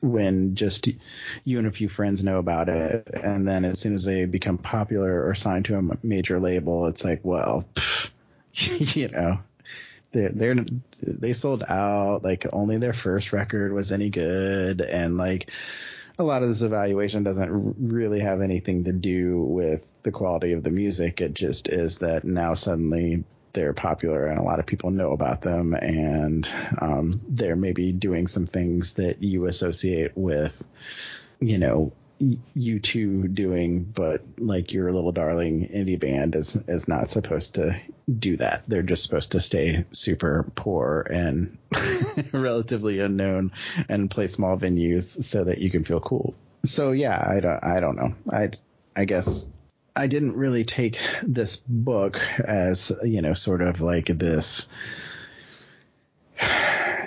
[0.00, 0.88] when just
[1.44, 3.08] you and a few friends know about it.
[3.12, 7.04] And then as soon as they become popular or signed to a major label, it's
[7.04, 8.10] like, well, pff,
[8.96, 9.40] you know,
[10.12, 10.64] they're, they're
[11.02, 12.22] they sold out.
[12.24, 14.80] Like only their first record was any good.
[14.80, 15.50] And like
[16.18, 20.62] a lot of this evaluation doesn't really have anything to do with the quality of
[20.62, 21.20] the music.
[21.20, 25.42] It just is that now suddenly they're popular and a lot of people know about
[25.42, 25.74] them.
[25.74, 26.48] And
[26.80, 30.62] um, they're maybe doing some things that you associate with
[31.40, 37.56] you know U2 doing, but like your little darling indie band is is not supposed
[37.56, 38.64] to do that.
[38.66, 41.58] They're just supposed to stay super poor and
[42.32, 43.52] relatively unknown
[43.88, 46.34] and play small venues so that you can feel cool.
[46.64, 48.14] So yeah, I don't I don't know.
[48.30, 48.50] I
[48.96, 49.46] I guess
[49.98, 54.68] I didn't really take this book as, you know, sort of like this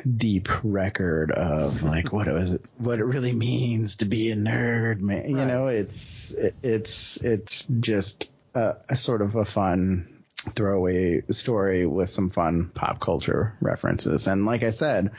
[0.03, 4.99] deep record of like what it was what it really means to be a nerd
[4.99, 11.21] man you know it's it, it's it's just a, a sort of a fun throwaway
[11.29, 14.27] story with some fun pop culture references.
[14.27, 15.11] And like i said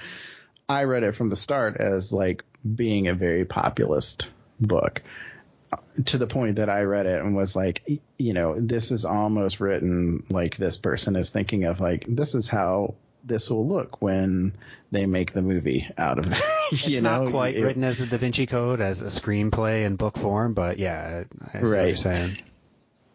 [0.69, 4.31] i read it from the start as like being a very populist
[4.61, 5.03] book
[5.73, 7.83] uh, to the point that I read it and was like,
[8.19, 12.49] you know, this is almost written like this person is thinking of like, this is
[12.49, 14.55] how this will look when
[14.91, 16.41] they make the movie out of it.
[16.73, 19.85] it's you not know, quite It- written as the Da Vinci Code as a screenplay
[19.85, 21.87] in book form, but yeah, I see what Right.
[21.89, 22.39] you're saying.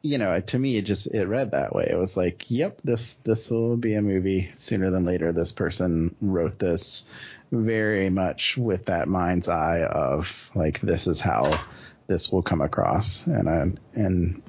[0.04, 1.88] you know, to me, it just it read that way.
[1.92, 5.32] It was like, yep, this this will be a movie sooner than later.
[5.34, 7.06] This person wrote this
[7.52, 11.60] very much with that mind's eye of like, this is how
[12.08, 14.42] this will come across, and I, and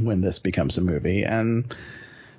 [0.00, 1.74] when this becomes a movie, and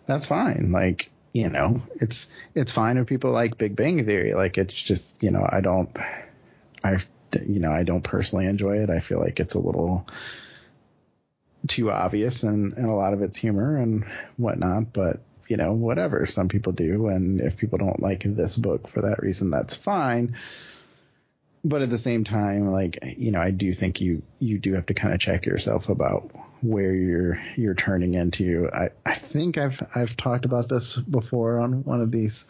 [0.06, 0.72] that's fine.
[0.72, 4.34] Like, you know, it's it's fine if people like Big Bang Theory.
[4.34, 5.96] Like, it's just you know, I don't,
[6.84, 6.98] I
[7.46, 8.90] you know, I don't personally enjoy it.
[8.90, 10.08] I feel like it's a little
[11.68, 14.06] too obvious and, and a lot of it's humor and
[14.38, 16.26] whatnot, but you know, whatever.
[16.26, 17.08] Some people do.
[17.08, 20.38] And if people don't like this book for that reason, that's fine.
[21.64, 24.88] But at the same time, like, you know, I do think you, you do have
[24.88, 26.32] to kind of check yourself about
[26.62, 28.70] where you're, you're turning into.
[28.74, 32.46] I, I think I've, I've talked about this before on one of these,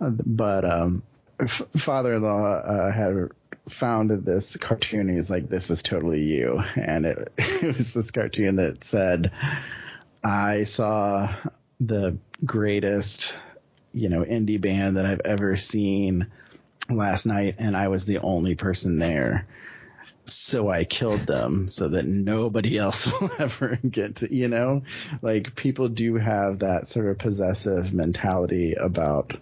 [0.00, 1.02] uh, but, um,
[1.40, 3.30] f- father-in-law, uh, had
[3.68, 5.08] found this cartoon.
[5.08, 9.32] He's like, "This is totally you," and it, it was this cartoon that said,
[10.22, 11.34] "I saw
[11.80, 13.36] the greatest,
[13.92, 16.28] you know, indie band that I've ever seen
[16.90, 19.46] last night, and I was the only person there."
[20.28, 24.82] So I killed them so that nobody else will ever get to, you know,
[25.22, 29.36] like people do have that sort of possessive mentality about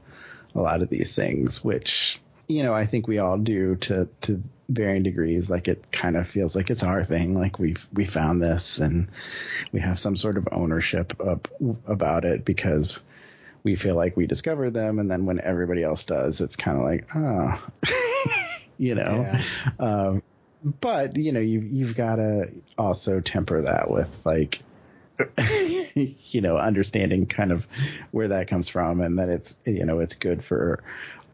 [0.54, 4.42] a lot of these things, which you know, I think we all do to to
[4.68, 5.50] varying degrees.
[5.50, 7.34] Like it kind of feels like it's our thing.
[7.34, 9.08] Like we we found this and
[9.72, 11.48] we have some sort of ownership up
[11.86, 12.98] about it because
[13.62, 16.84] we feel like we discovered them, and then when everybody else does, it's kind of
[16.84, 17.66] like, oh,
[18.78, 19.26] you know.
[19.26, 19.42] Yeah.
[19.80, 20.22] Um,
[20.64, 24.60] but you know, you've you've got to also temper that with like,
[25.96, 27.66] you know, understanding kind of
[28.10, 30.82] where that comes from, and that it's you know it's good for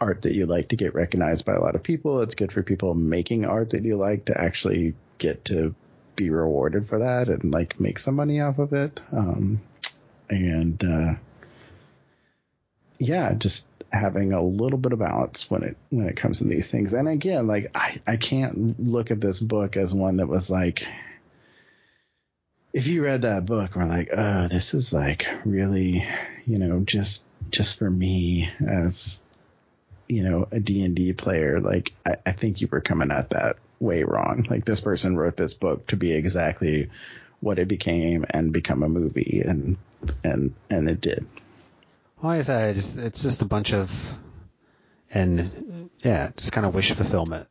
[0.01, 2.23] art that you like to get recognized by a lot of people.
[2.23, 5.75] It's good for people making art that you like to actually get to
[6.17, 9.01] be rewarded for that and like make some money off of it.
[9.13, 9.61] Um,
[10.29, 11.15] and uh,
[12.99, 16.71] yeah, just having a little bit of balance when it when it comes to these
[16.71, 16.93] things.
[16.93, 20.87] And again, like I I can't look at this book as one that was like
[22.73, 26.07] if you read that book we're like, oh, this is like really,
[26.47, 29.21] you know, just just for me as
[30.09, 34.03] you know, a D&D player, like I, I think you were coming at that way
[34.03, 34.47] wrong.
[34.49, 36.91] Like this person wrote this book to be exactly
[37.41, 39.77] what it became and become a movie and
[40.23, 41.27] and and it did.
[42.23, 43.91] Well, like I said, it's, it's just a bunch of,
[45.13, 47.49] and yeah, just kind of wish fulfillment.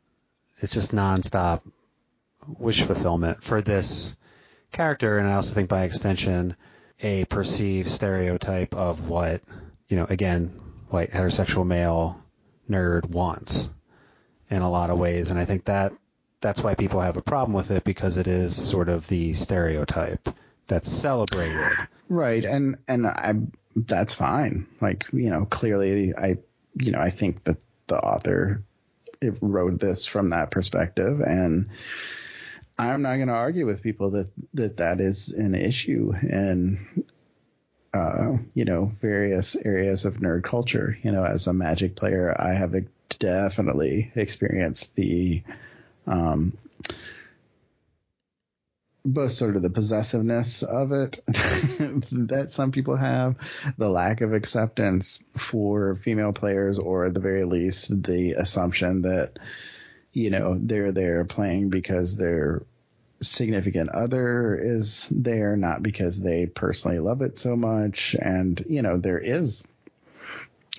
[0.60, 1.62] It's just nonstop
[2.58, 4.16] wish fulfillment for this
[4.72, 6.56] character, and I also think by extension,
[7.02, 9.42] a perceived stereotype of what,
[9.90, 10.48] you know, again,
[10.90, 12.24] white heterosexual male
[12.70, 13.70] nerd wants
[14.50, 15.92] in a lot of ways, and I think that
[16.40, 20.30] that's why people have a problem with it because it is sort of the stereotype
[20.68, 21.72] that's celebrated.
[22.08, 23.34] Right, and and I
[23.76, 24.68] that's fine.
[24.80, 26.38] Like you know, clearly, I
[26.76, 27.58] you know, I think that
[27.88, 28.64] the author
[29.42, 31.70] wrote this from that perspective, and
[32.78, 37.06] I'm not going to argue with people that that that is an issue in
[37.94, 40.98] uh, you know various areas of nerd culture.
[41.04, 42.76] You know, as a Magic player, I have
[43.20, 45.44] definitely experienced the
[46.08, 46.58] um,
[49.04, 53.36] both sort of the possessiveness of it that some people have,
[53.78, 59.40] the lack of acceptance for female players, or at the very least, the assumption that,
[60.14, 62.62] you know, they're there playing because their
[63.22, 68.16] significant other is there, not because they personally love it so much.
[68.20, 69.64] And, you know, there is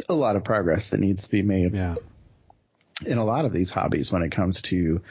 [0.09, 1.97] a lot of progress that needs to be made Yeah.
[3.05, 5.03] in a lot of these hobbies when it comes to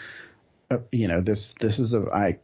[0.72, 2.40] uh, you know this this is a I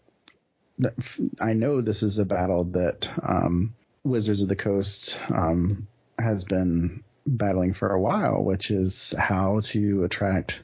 [1.41, 3.73] I know this is a battle that um,
[4.03, 5.87] Wizards of the Coast um,
[6.19, 10.63] has been battling for a while, which is how to attract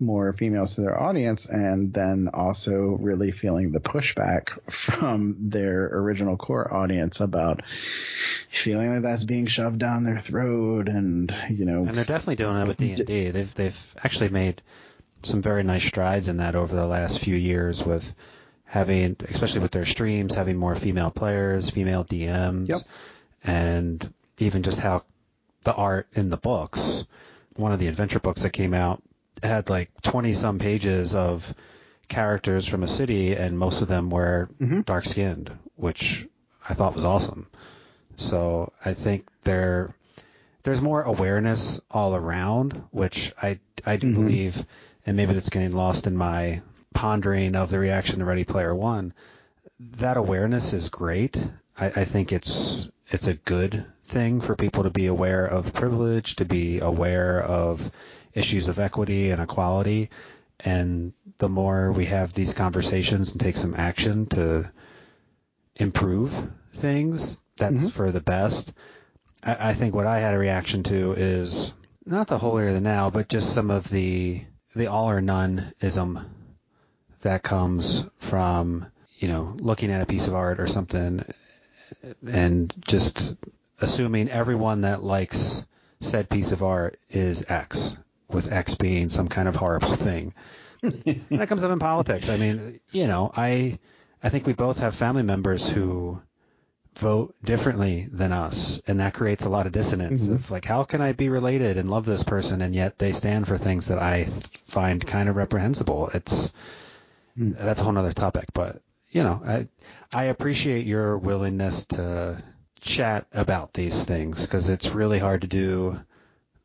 [0.00, 6.38] more females to their audience and then also really feeling the pushback from their original
[6.38, 7.62] core audience about
[8.48, 12.56] feeling like that's being shoved down their throat and you know And they're definitely doing
[12.56, 13.30] it with D and D.
[13.30, 14.62] They've they've actually made
[15.22, 18.14] some very nice strides in that over the last few years with
[18.70, 22.78] having, especially with their streams, having more female players, female DMs, Yep.
[23.44, 25.02] and even just how
[25.64, 27.04] the art in the books.
[27.56, 29.02] One of the adventure books that came out
[29.42, 31.52] had like twenty some pages of
[32.06, 34.84] characters from a city, and most of them were Mhm.
[34.86, 36.28] dark skinned, which
[36.68, 37.46] I thought was awesome.
[38.16, 39.94] So I think there
[40.62, 44.14] there's more awareness all around, which I I do Mhm.
[44.14, 44.64] believe,
[45.06, 46.60] and maybe that's getting lost in my
[46.94, 49.12] pondering of the reaction to Ready Player One.
[49.78, 51.36] That awareness is great.
[51.78, 56.36] I, I think it's it's a good thing for people to be aware of privilege,
[56.36, 57.90] to be aware of
[58.34, 60.10] issues of equity and equality,
[60.64, 64.70] and the more we have these conversations and take some action to
[65.76, 67.92] improve things, that's Mhm.
[67.92, 68.72] for the best.
[69.42, 71.72] I, I think what I had a reaction to is
[72.04, 74.42] not the holier than now, but just some of the
[74.74, 76.20] the all or none ism
[77.22, 78.86] that comes from
[79.18, 81.24] you know looking at a piece of art or something
[82.26, 83.34] and just
[83.80, 85.64] assuming everyone that likes
[86.00, 87.98] said piece of art is X,
[88.28, 90.32] with X being some kind of horrible thing.
[90.82, 92.30] and that comes up in politics.
[92.30, 93.78] I mean, you know, I
[94.22, 96.20] I think we both have family members who
[96.94, 100.34] vote differently than us, and that creates a lot of dissonance Mhm.
[100.36, 103.46] of like, how can I be related and love this person, and yet they stand
[103.46, 106.10] for things that I find kind of reprehensible.
[106.14, 106.52] It's.
[107.36, 109.68] That's a whole nother topic, but you know, I
[110.12, 112.42] I appreciate your willingness to
[112.80, 116.00] chat about these things because it's really hard to do,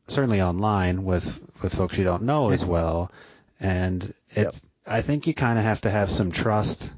[0.08, 3.10] certainly online with with folks you don't know as well,
[3.60, 6.90] and it's I think you kind of have to have some trust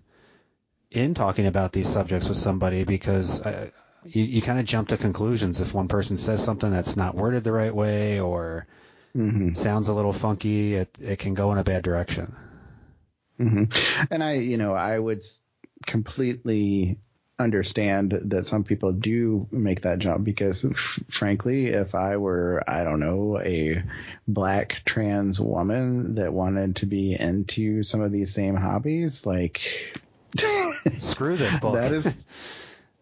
[0.91, 3.71] in talking about these subjects with somebody because uh,
[4.05, 7.45] you, you kind of jump to conclusions if one person says something that's not worded
[7.45, 8.67] the right way or
[9.15, 12.35] hmm sounds a little funky, it it can go in a bad direction.
[13.39, 13.65] Hmm
[14.11, 15.23] And I, you know, I would
[15.87, 16.99] completely
[17.39, 22.83] understand that some people do make that jump because f- frankly, if I were, I
[22.83, 23.83] don't know, a
[24.27, 29.61] black trans woman that wanted to be into some of these same hobbies, like
[30.99, 31.75] Screw this book.
[31.75, 32.27] that is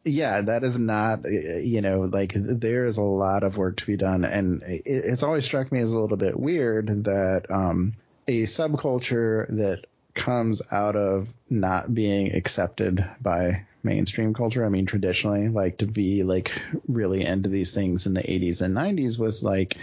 [0.04, 3.96] yeah that is not you know like there is a lot of work to be
[3.96, 7.94] done and it, it's always struck me as a little bit weird that um
[8.28, 9.84] a subculture that
[10.16, 14.64] comes out of not being accepted by mainstream culture.
[14.64, 18.74] I mean traditionally like to be like really into these things in the 80s and
[18.74, 19.76] 90s was like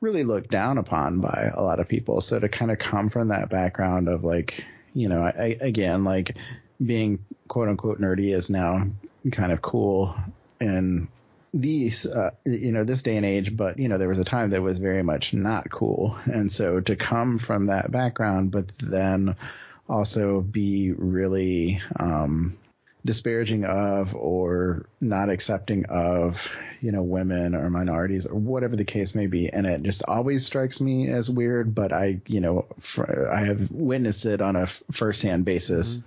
[0.00, 2.20] really looked down upon by a lot of people.
[2.20, 4.64] So to kind of come from that background of like
[4.94, 6.36] you know I, I again like
[6.84, 8.86] being quote unquote nerdy is now
[9.32, 10.14] kind of cool
[10.60, 11.08] in
[11.60, 14.50] these uh, you know this day and age but you know there was a time
[14.50, 16.16] that was very much not cool.
[16.24, 19.36] And so to come from that background but then
[19.88, 22.58] also be really um
[23.04, 26.50] disparaging of or not accepting of
[26.80, 29.48] you know women or minorities or whatever the case may be.
[29.48, 33.70] And it just always strikes me as weird but i you know fr- i have
[33.70, 36.00] witnessed it on a f- first-hand basis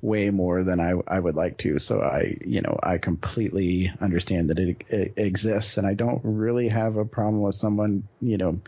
[0.00, 1.78] way more than I, I would like to.
[1.78, 6.68] So I, you know, I completely understand that it, it exists and I don't really
[6.68, 8.60] have a problem with someone, you know,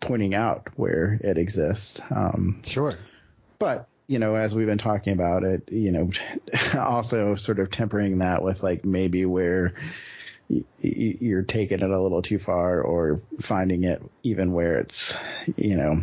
[0.00, 2.00] pointing out where it exists.
[2.10, 2.92] Um, Sure.
[3.58, 6.10] but, you know, as we've been talking about it, you know,
[6.78, 9.74] also sort of tempering that with like maybe where
[10.48, 15.16] y- y- you're taking it a little too far or finding it even where it's,
[15.56, 16.02] you know,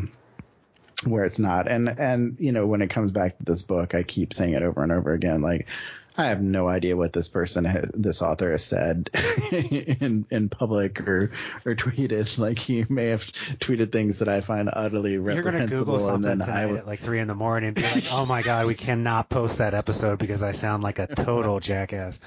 [1.12, 1.70] where it's not.
[1.70, 4.64] And and you know when it comes back to this book, I keep saying it
[4.64, 5.42] over and over again.
[5.42, 5.68] Like
[6.16, 9.10] I have no idea what this person, this author, has said
[9.52, 11.32] in in public or
[11.66, 12.38] or tweeted.
[12.44, 15.54] Like he may have tweeted things that I find utterly reprehensible.
[15.54, 16.80] You're gonna Google and something then I tonight would.
[16.82, 19.60] at like three in the morning and be like, "Oh my god, we cannot post
[19.60, 22.20] that episode because I sound like a total jackass."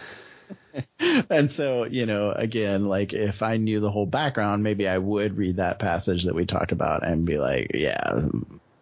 [1.30, 5.36] and so you know again like if i knew the whole background maybe i would
[5.36, 8.20] read that passage that we talked about and be like yeah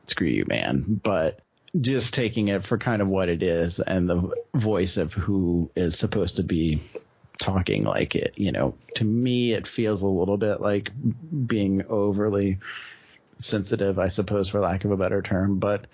[0.06, 1.00] screw you man.
[1.02, 1.40] But
[1.80, 5.98] just taking it for kind of what it is and the voice of who is
[5.98, 6.80] supposed to be
[7.36, 10.92] talking like it you know to me it feels a little bit like
[11.48, 12.58] being overly
[13.38, 15.58] sensitive i suppose for lack of a better term.
[15.58, 15.86] But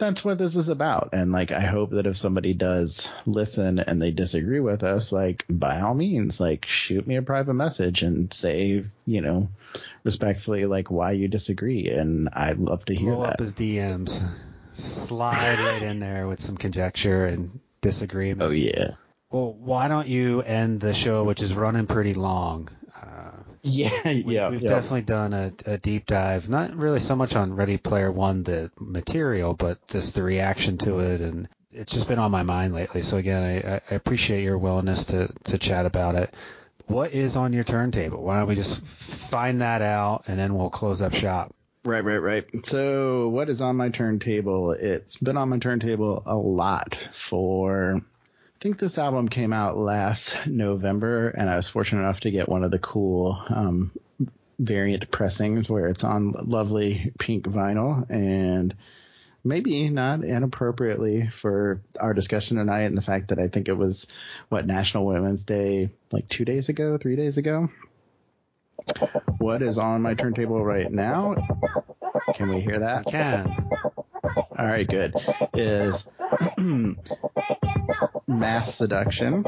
[0.00, 1.10] that's what this is about.
[1.12, 5.44] And like, I hope that if somebody does listen and they disagree with us, like,
[5.48, 9.48] by all means, like, shoot me a private message and say, you know,
[10.02, 11.88] respectfully, like, why you disagree.
[11.88, 13.34] And I'd love to hear Blow that.
[13.34, 14.20] up his DMs,
[14.72, 18.42] slide right in there with some conjecture and disagreement.
[18.42, 18.92] oh, yeah.
[19.30, 22.68] Well, why don't you end the show, which is running pretty long?
[23.62, 23.90] Yeah.
[24.04, 24.50] we, yeah.
[24.50, 24.68] we've yeah.
[24.68, 28.70] definitely done a, a deep dive, not really so much on Ready Player One, the
[28.78, 33.02] material, but just the reaction to it, and it's just been on my mind lately.
[33.02, 36.34] So again, I, I appreciate your willingness to to chat about it.
[36.86, 38.22] What is on your turntable?
[38.22, 41.54] Why don't we just find that out, and then we'll close up shop.
[41.84, 42.66] Right, right, right.
[42.66, 44.72] So, what is on my turntable?
[44.72, 48.02] It's been on my turntable a lot for.
[48.60, 52.46] I think this album came out last November, and I was fortunate enough to get
[52.46, 53.90] one of the cool um,
[54.58, 58.04] variant pressings where it's on lovely pink vinyl.
[58.10, 58.74] And
[59.42, 64.06] maybe not inappropriately for our discussion tonight, and the fact that I think it was
[64.50, 67.70] what National Women's Day like two days ago, three days ago.
[69.38, 71.34] What is on my turntable right now?
[72.34, 73.06] Can we hear that?
[73.06, 73.70] We can.
[74.34, 75.14] All right, good.
[75.54, 76.06] Is
[78.30, 79.42] Masseduction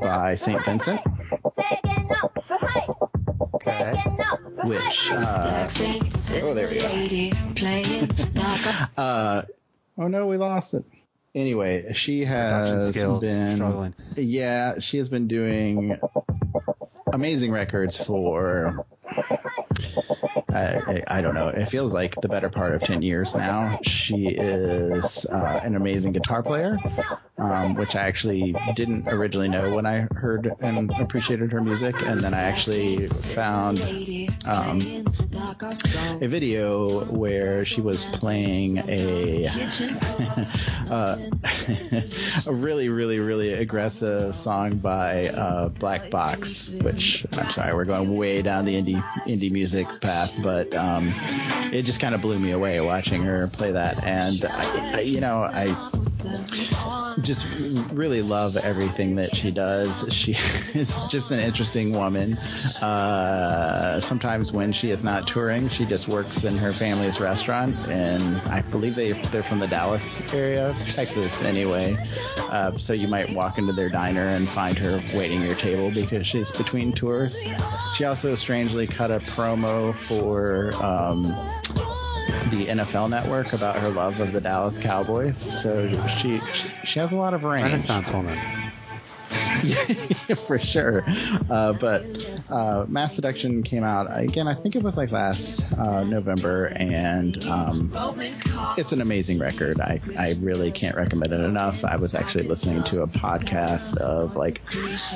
[0.00, 0.64] by St.
[0.64, 1.00] Vincent,
[3.54, 3.94] Okay.
[4.64, 5.68] which, uh,
[6.42, 7.30] oh, there we go.
[8.96, 9.42] Uh,
[9.98, 10.84] oh no, we lost it.
[11.34, 13.94] Anyway, she has skills been, struggling.
[14.16, 15.98] yeah, she has been doing
[17.12, 18.84] amazing records for
[20.48, 21.48] I, I, I don't know.
[21.48, 23.80] It feels like the better part of 10 years now.
[23.82, 26.78] She is uh, an amazing guitar player,
[27.36, 31.96] um, which I actually didn't originally know when I heard and appreciated her music.
[32.02, 33.80] And then I actually found
[34.44, 34.80] um,
[36.20, 39.48] a video where she was playing a
[40.90, 41.16] uh,
[42.46, 48.16] a really, really, really aggressive song by uh, Black Box, which I'm sorry, we're going
[48.16, 51.12] way down the indie indie music path, but um,
[51.72, 54.04] it just kind of blew me away watching her play that.
[54.04, 55.66] And I, I, you know, I
[57.20, 57.46] just
[57.92, 60.12] really love everything that she does.
[60.12, 60.32] She
[60.74, 62.36] is just an interesting woman.
[62.36, 68.40] Uh, sometimes when she is not touring, she just works in her family's restaurant, and
[68.42, 71.96] I believe they they're from the Dallas area, Texas, anyway.
[72.38, 76.26] Uh, so you might walk into their diner and find her waiting your table because
[76.26, 77.36] she's between tours.
[77.94, 80.72] She also strangely cut a promo for.
[80.82, 81.34] Um,
[82.58, 85.38] the NFL Network about her love of the Dallas Cowboys.
[85.38, 86.40] So she
[86.84, 87.64] she, has a lot of range.
[87.64, 88.63] Renaissance woman.
[90.46, 91.04] For sure.
[91.50, 92.04] Uh, but
[92.50, 94.48] uh, Masseduction came out again.
[94.48, 97.92] I think it was like last uh, November, and um,
[98.76, 99.80] it's an amazing record.
[99.80, 101.84] I I really can't recommend it enough.
[101.84, 104.62] I was actually listening to a podcast of like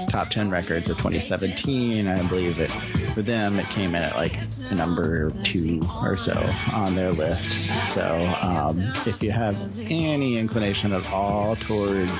[0.08, 2.06] top ten records of 2017.
[2.06, 2.70] I believe it
[3.14, 4.38] for them it came in at like
[4.70, 6.32] number two or so
[6.72, 7.52] on their list.
[7.92, 8.04] So
[8.40, 12.12] um, if you have any inclination at all towards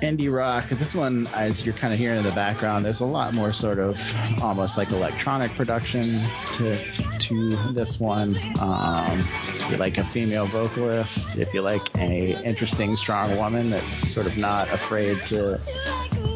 [0.00, 0.68] indie rock.
[0.68, 3.78] This one, as you're kind of hearing in the background, there's a lot more sort
[3.78, 3.98] of
[4.42, 6.20] almost like electronic production
[6.56, 6.84] to
[7.20, 8.36] to this one.
[8.60, 14.10] Um, if you like a female vocalist, if you like a interesting, strong woman that's
[14.10, 15.58] sort of not afraid to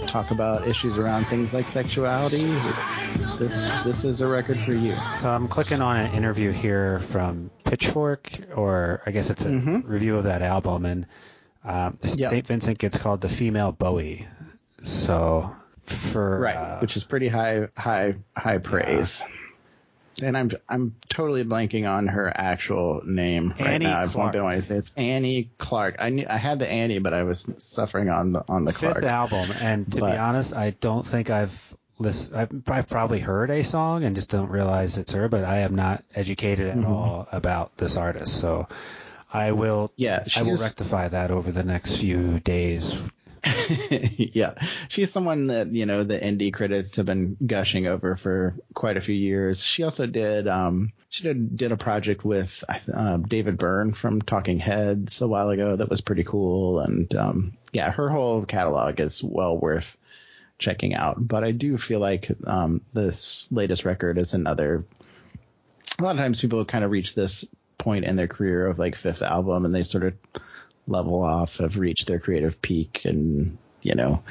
[0.07, 2.47] talk about issues around things like sexuality,
[3.39, 4.97] this this is a record for you.
[5.17, 9.89] So I'm clicking on an interview here from Pitchfork, or I guess it's a Mhm.
[9.89, 11.07] review of that album, and
[11.67, 12.31] um, Yeah.
[12.31, 12.47] St.
[12.47, 14.27] Vincent gets called the female Bowie.
[14.83, 19.23] So for right, uh, which is pretty high high high praise.
[20.23, 23.99] And I'm I'm totally blanking on her actual name right Annie now.
[24.01, 24.33] I've Clark.
[24.33, 25.97] been wanting to say it's Annie Clark.
[25.99, 28.93] I knew I had the Annie, but I was suffering on the on the fifth
[28.93, 29.05] Clark.
[29.05, 32.35] album, and to be honest, I don't think I've listen.
[32.35, 35.75] I've, I've probably heard a song and just don't realize it's her, but I am
[35.75, 36.89] not educated at Mhm.
[36.89, 38.41] all about this artist.
[38.41, 38.69] So
[39.33, 39.93] I will.
[39.97, 42.99] Yeah, I will she's- rectify that over the next few days.
[44.19, 44.55] yeah,
[44.89, 49.01] she's someone that you know the indie critics have been gushing over for quite a
[49.01, 49.63] few years.
[49.63, 54.59] She also did um she did did a project with uh, David Byrne from Talking
[54.59, 59.23] Heads a while ago that was pretty cool, and um yeah, her whole catalog is
[59.23, 59.97] well worth
[60.59, 61.17] checking out.
[61.19, 64.85] But I do feel like um this latest record is another.
[65.99, 67.45] A lot of times people kind of reach this
[67.79, 70.15] point in their career of like fifth album and they sort of
[70.87, 74.23] level off, have reached their creative peak, and you know,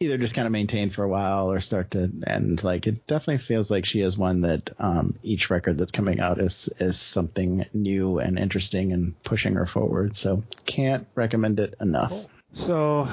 [0.00, 2.64] either just kind of maintain for a while or start to end.
[2.64, 6.40] Like it definitely feels like she is one that um, each record that's coming out
[6.40, 10.16] is is something new and interesting and pushing her forward.
[10.16, 12.12] So can't recommend it enough.
[12.52, 13.08] So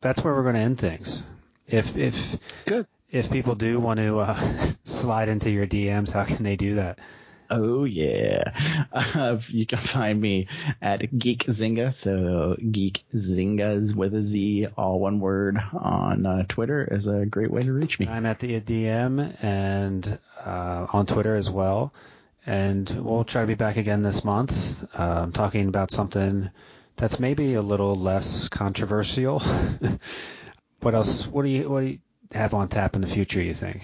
[0.00, 1.22] that's where we're going to end things.
[1.66, 2.36] If if
[2.66, 2.86] Good.
[3.10, 4.34] if people do want to uh,
[4.84, 6.98] slide into your DMs, how can they do that?
[7.50, 10.46] Oh yeah, uh, you can find me
[10.80, 11.92] at Geek Zynga.
[11.92, 17.50] So Geek Zyngas with a Z, all one word on uh, Twitter is a great
[17.50, 18.06] way to reach me.
[18.06, 21.92] I'm at the DM and uh, on Twitter as well.
[22.46, 26.50] And we'll try to be back again this month, um, talking about something
[26.96, 29.40] that's maybe a little less controversial.
[30.80, 31.26] what else?
[31.26, 31.98] What do you what do you
[32.32, 33.42] have on tap in the future?
[33.42, 33.82] You think?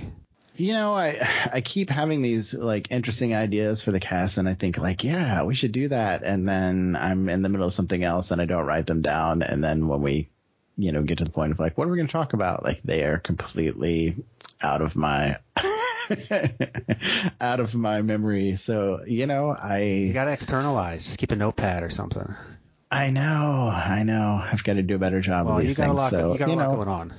[0.56, 4.54] You know, I I keep having these like interesting ideas for the cast, and I
[4.54, 8.02] think like, yeah, we should do that, and then I'm in the middle of something
[8.02, 10.28] else, and I don't write them down, and then when we,
[10.76, 12.62] you know, get to the point of like, what are we going to talk about?
[12.62, 14.16] Like, they are completely
[14.62, 15.38] out of my
[17.40, 18.56] out of my memory.
[18.56, 21.04] So you know, I You got to externalize.
[21.04, 22.34] Just keep a notepad or something.
[22.90, 25.76] I know, I know, I've got to do a better job Well, of you these
[25.76, 25.96] got a things.
[25.98, 26.10] lot.
[26.10, 27.12] so you got a lot know, going on.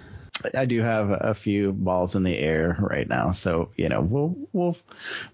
[0.54, 4.36] I do have a few balls in the air right now, so you know we'll
[4.54, 4.78] we'll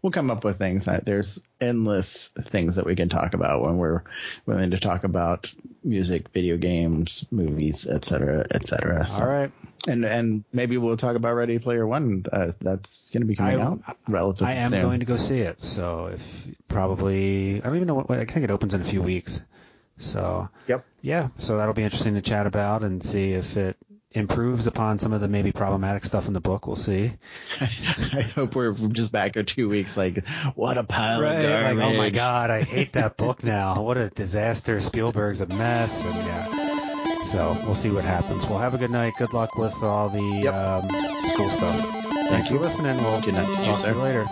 [0.02, 0.88] we'll come up with things.
[1.04, 4.04] There's endless things that we can talk about when we're
[4.46, 5.52] willing to talk about
[5.84, 9.06] music, video games, movies, etc., cetera, et cetera.
[9.06, 9.52] So- All right.
[9.88, 12.26] and and maybe we'll talk about Ready Player One.
[12.32, 14.58] Uh, that's going to be coming I- out relatively soon.
[14.58, 14.82] I am soon.
[14.84, 15.60] going to go see it.
[15.62, 19.02] So if probably I don't even know what I think it opens in a few
[19.02, 19.42] weeks.
[19.98, 20.86] So Yep.
[21.02, 23.78] yeah, so that'll be interesting to chat about and see if it
[24.14, 26.68] improves upon some of the maybe problematic stuff in the book.
[26.68, 27.12] We'll see.
[27.62, 29.98] I hope we're just back in two weeks.
[29.98, 30.26] Like,
[30.56, 31.78] what a pile of garbage!
[31.78, 33.82] like oh my god, I hate that book now.
[33.82, 34.80] What a disaster.
[34.80, 37.24] Spielberg's a mess, and yeah.
[37.24, 38.46] So we'll see what happens.
[38.46, 39.14] Well, have a good night.
[39.18, 40.54] Good luck with all the Yep.
[40.54, 40.90] um,
[41.26, 42.04] school stuff.
[42.30, 42.58] Thanks you.
[42.58, 42.98] for listening.
[42.98, 43.94] We'll Good night to you, talk sir.
[43.94, 44.26] to you later.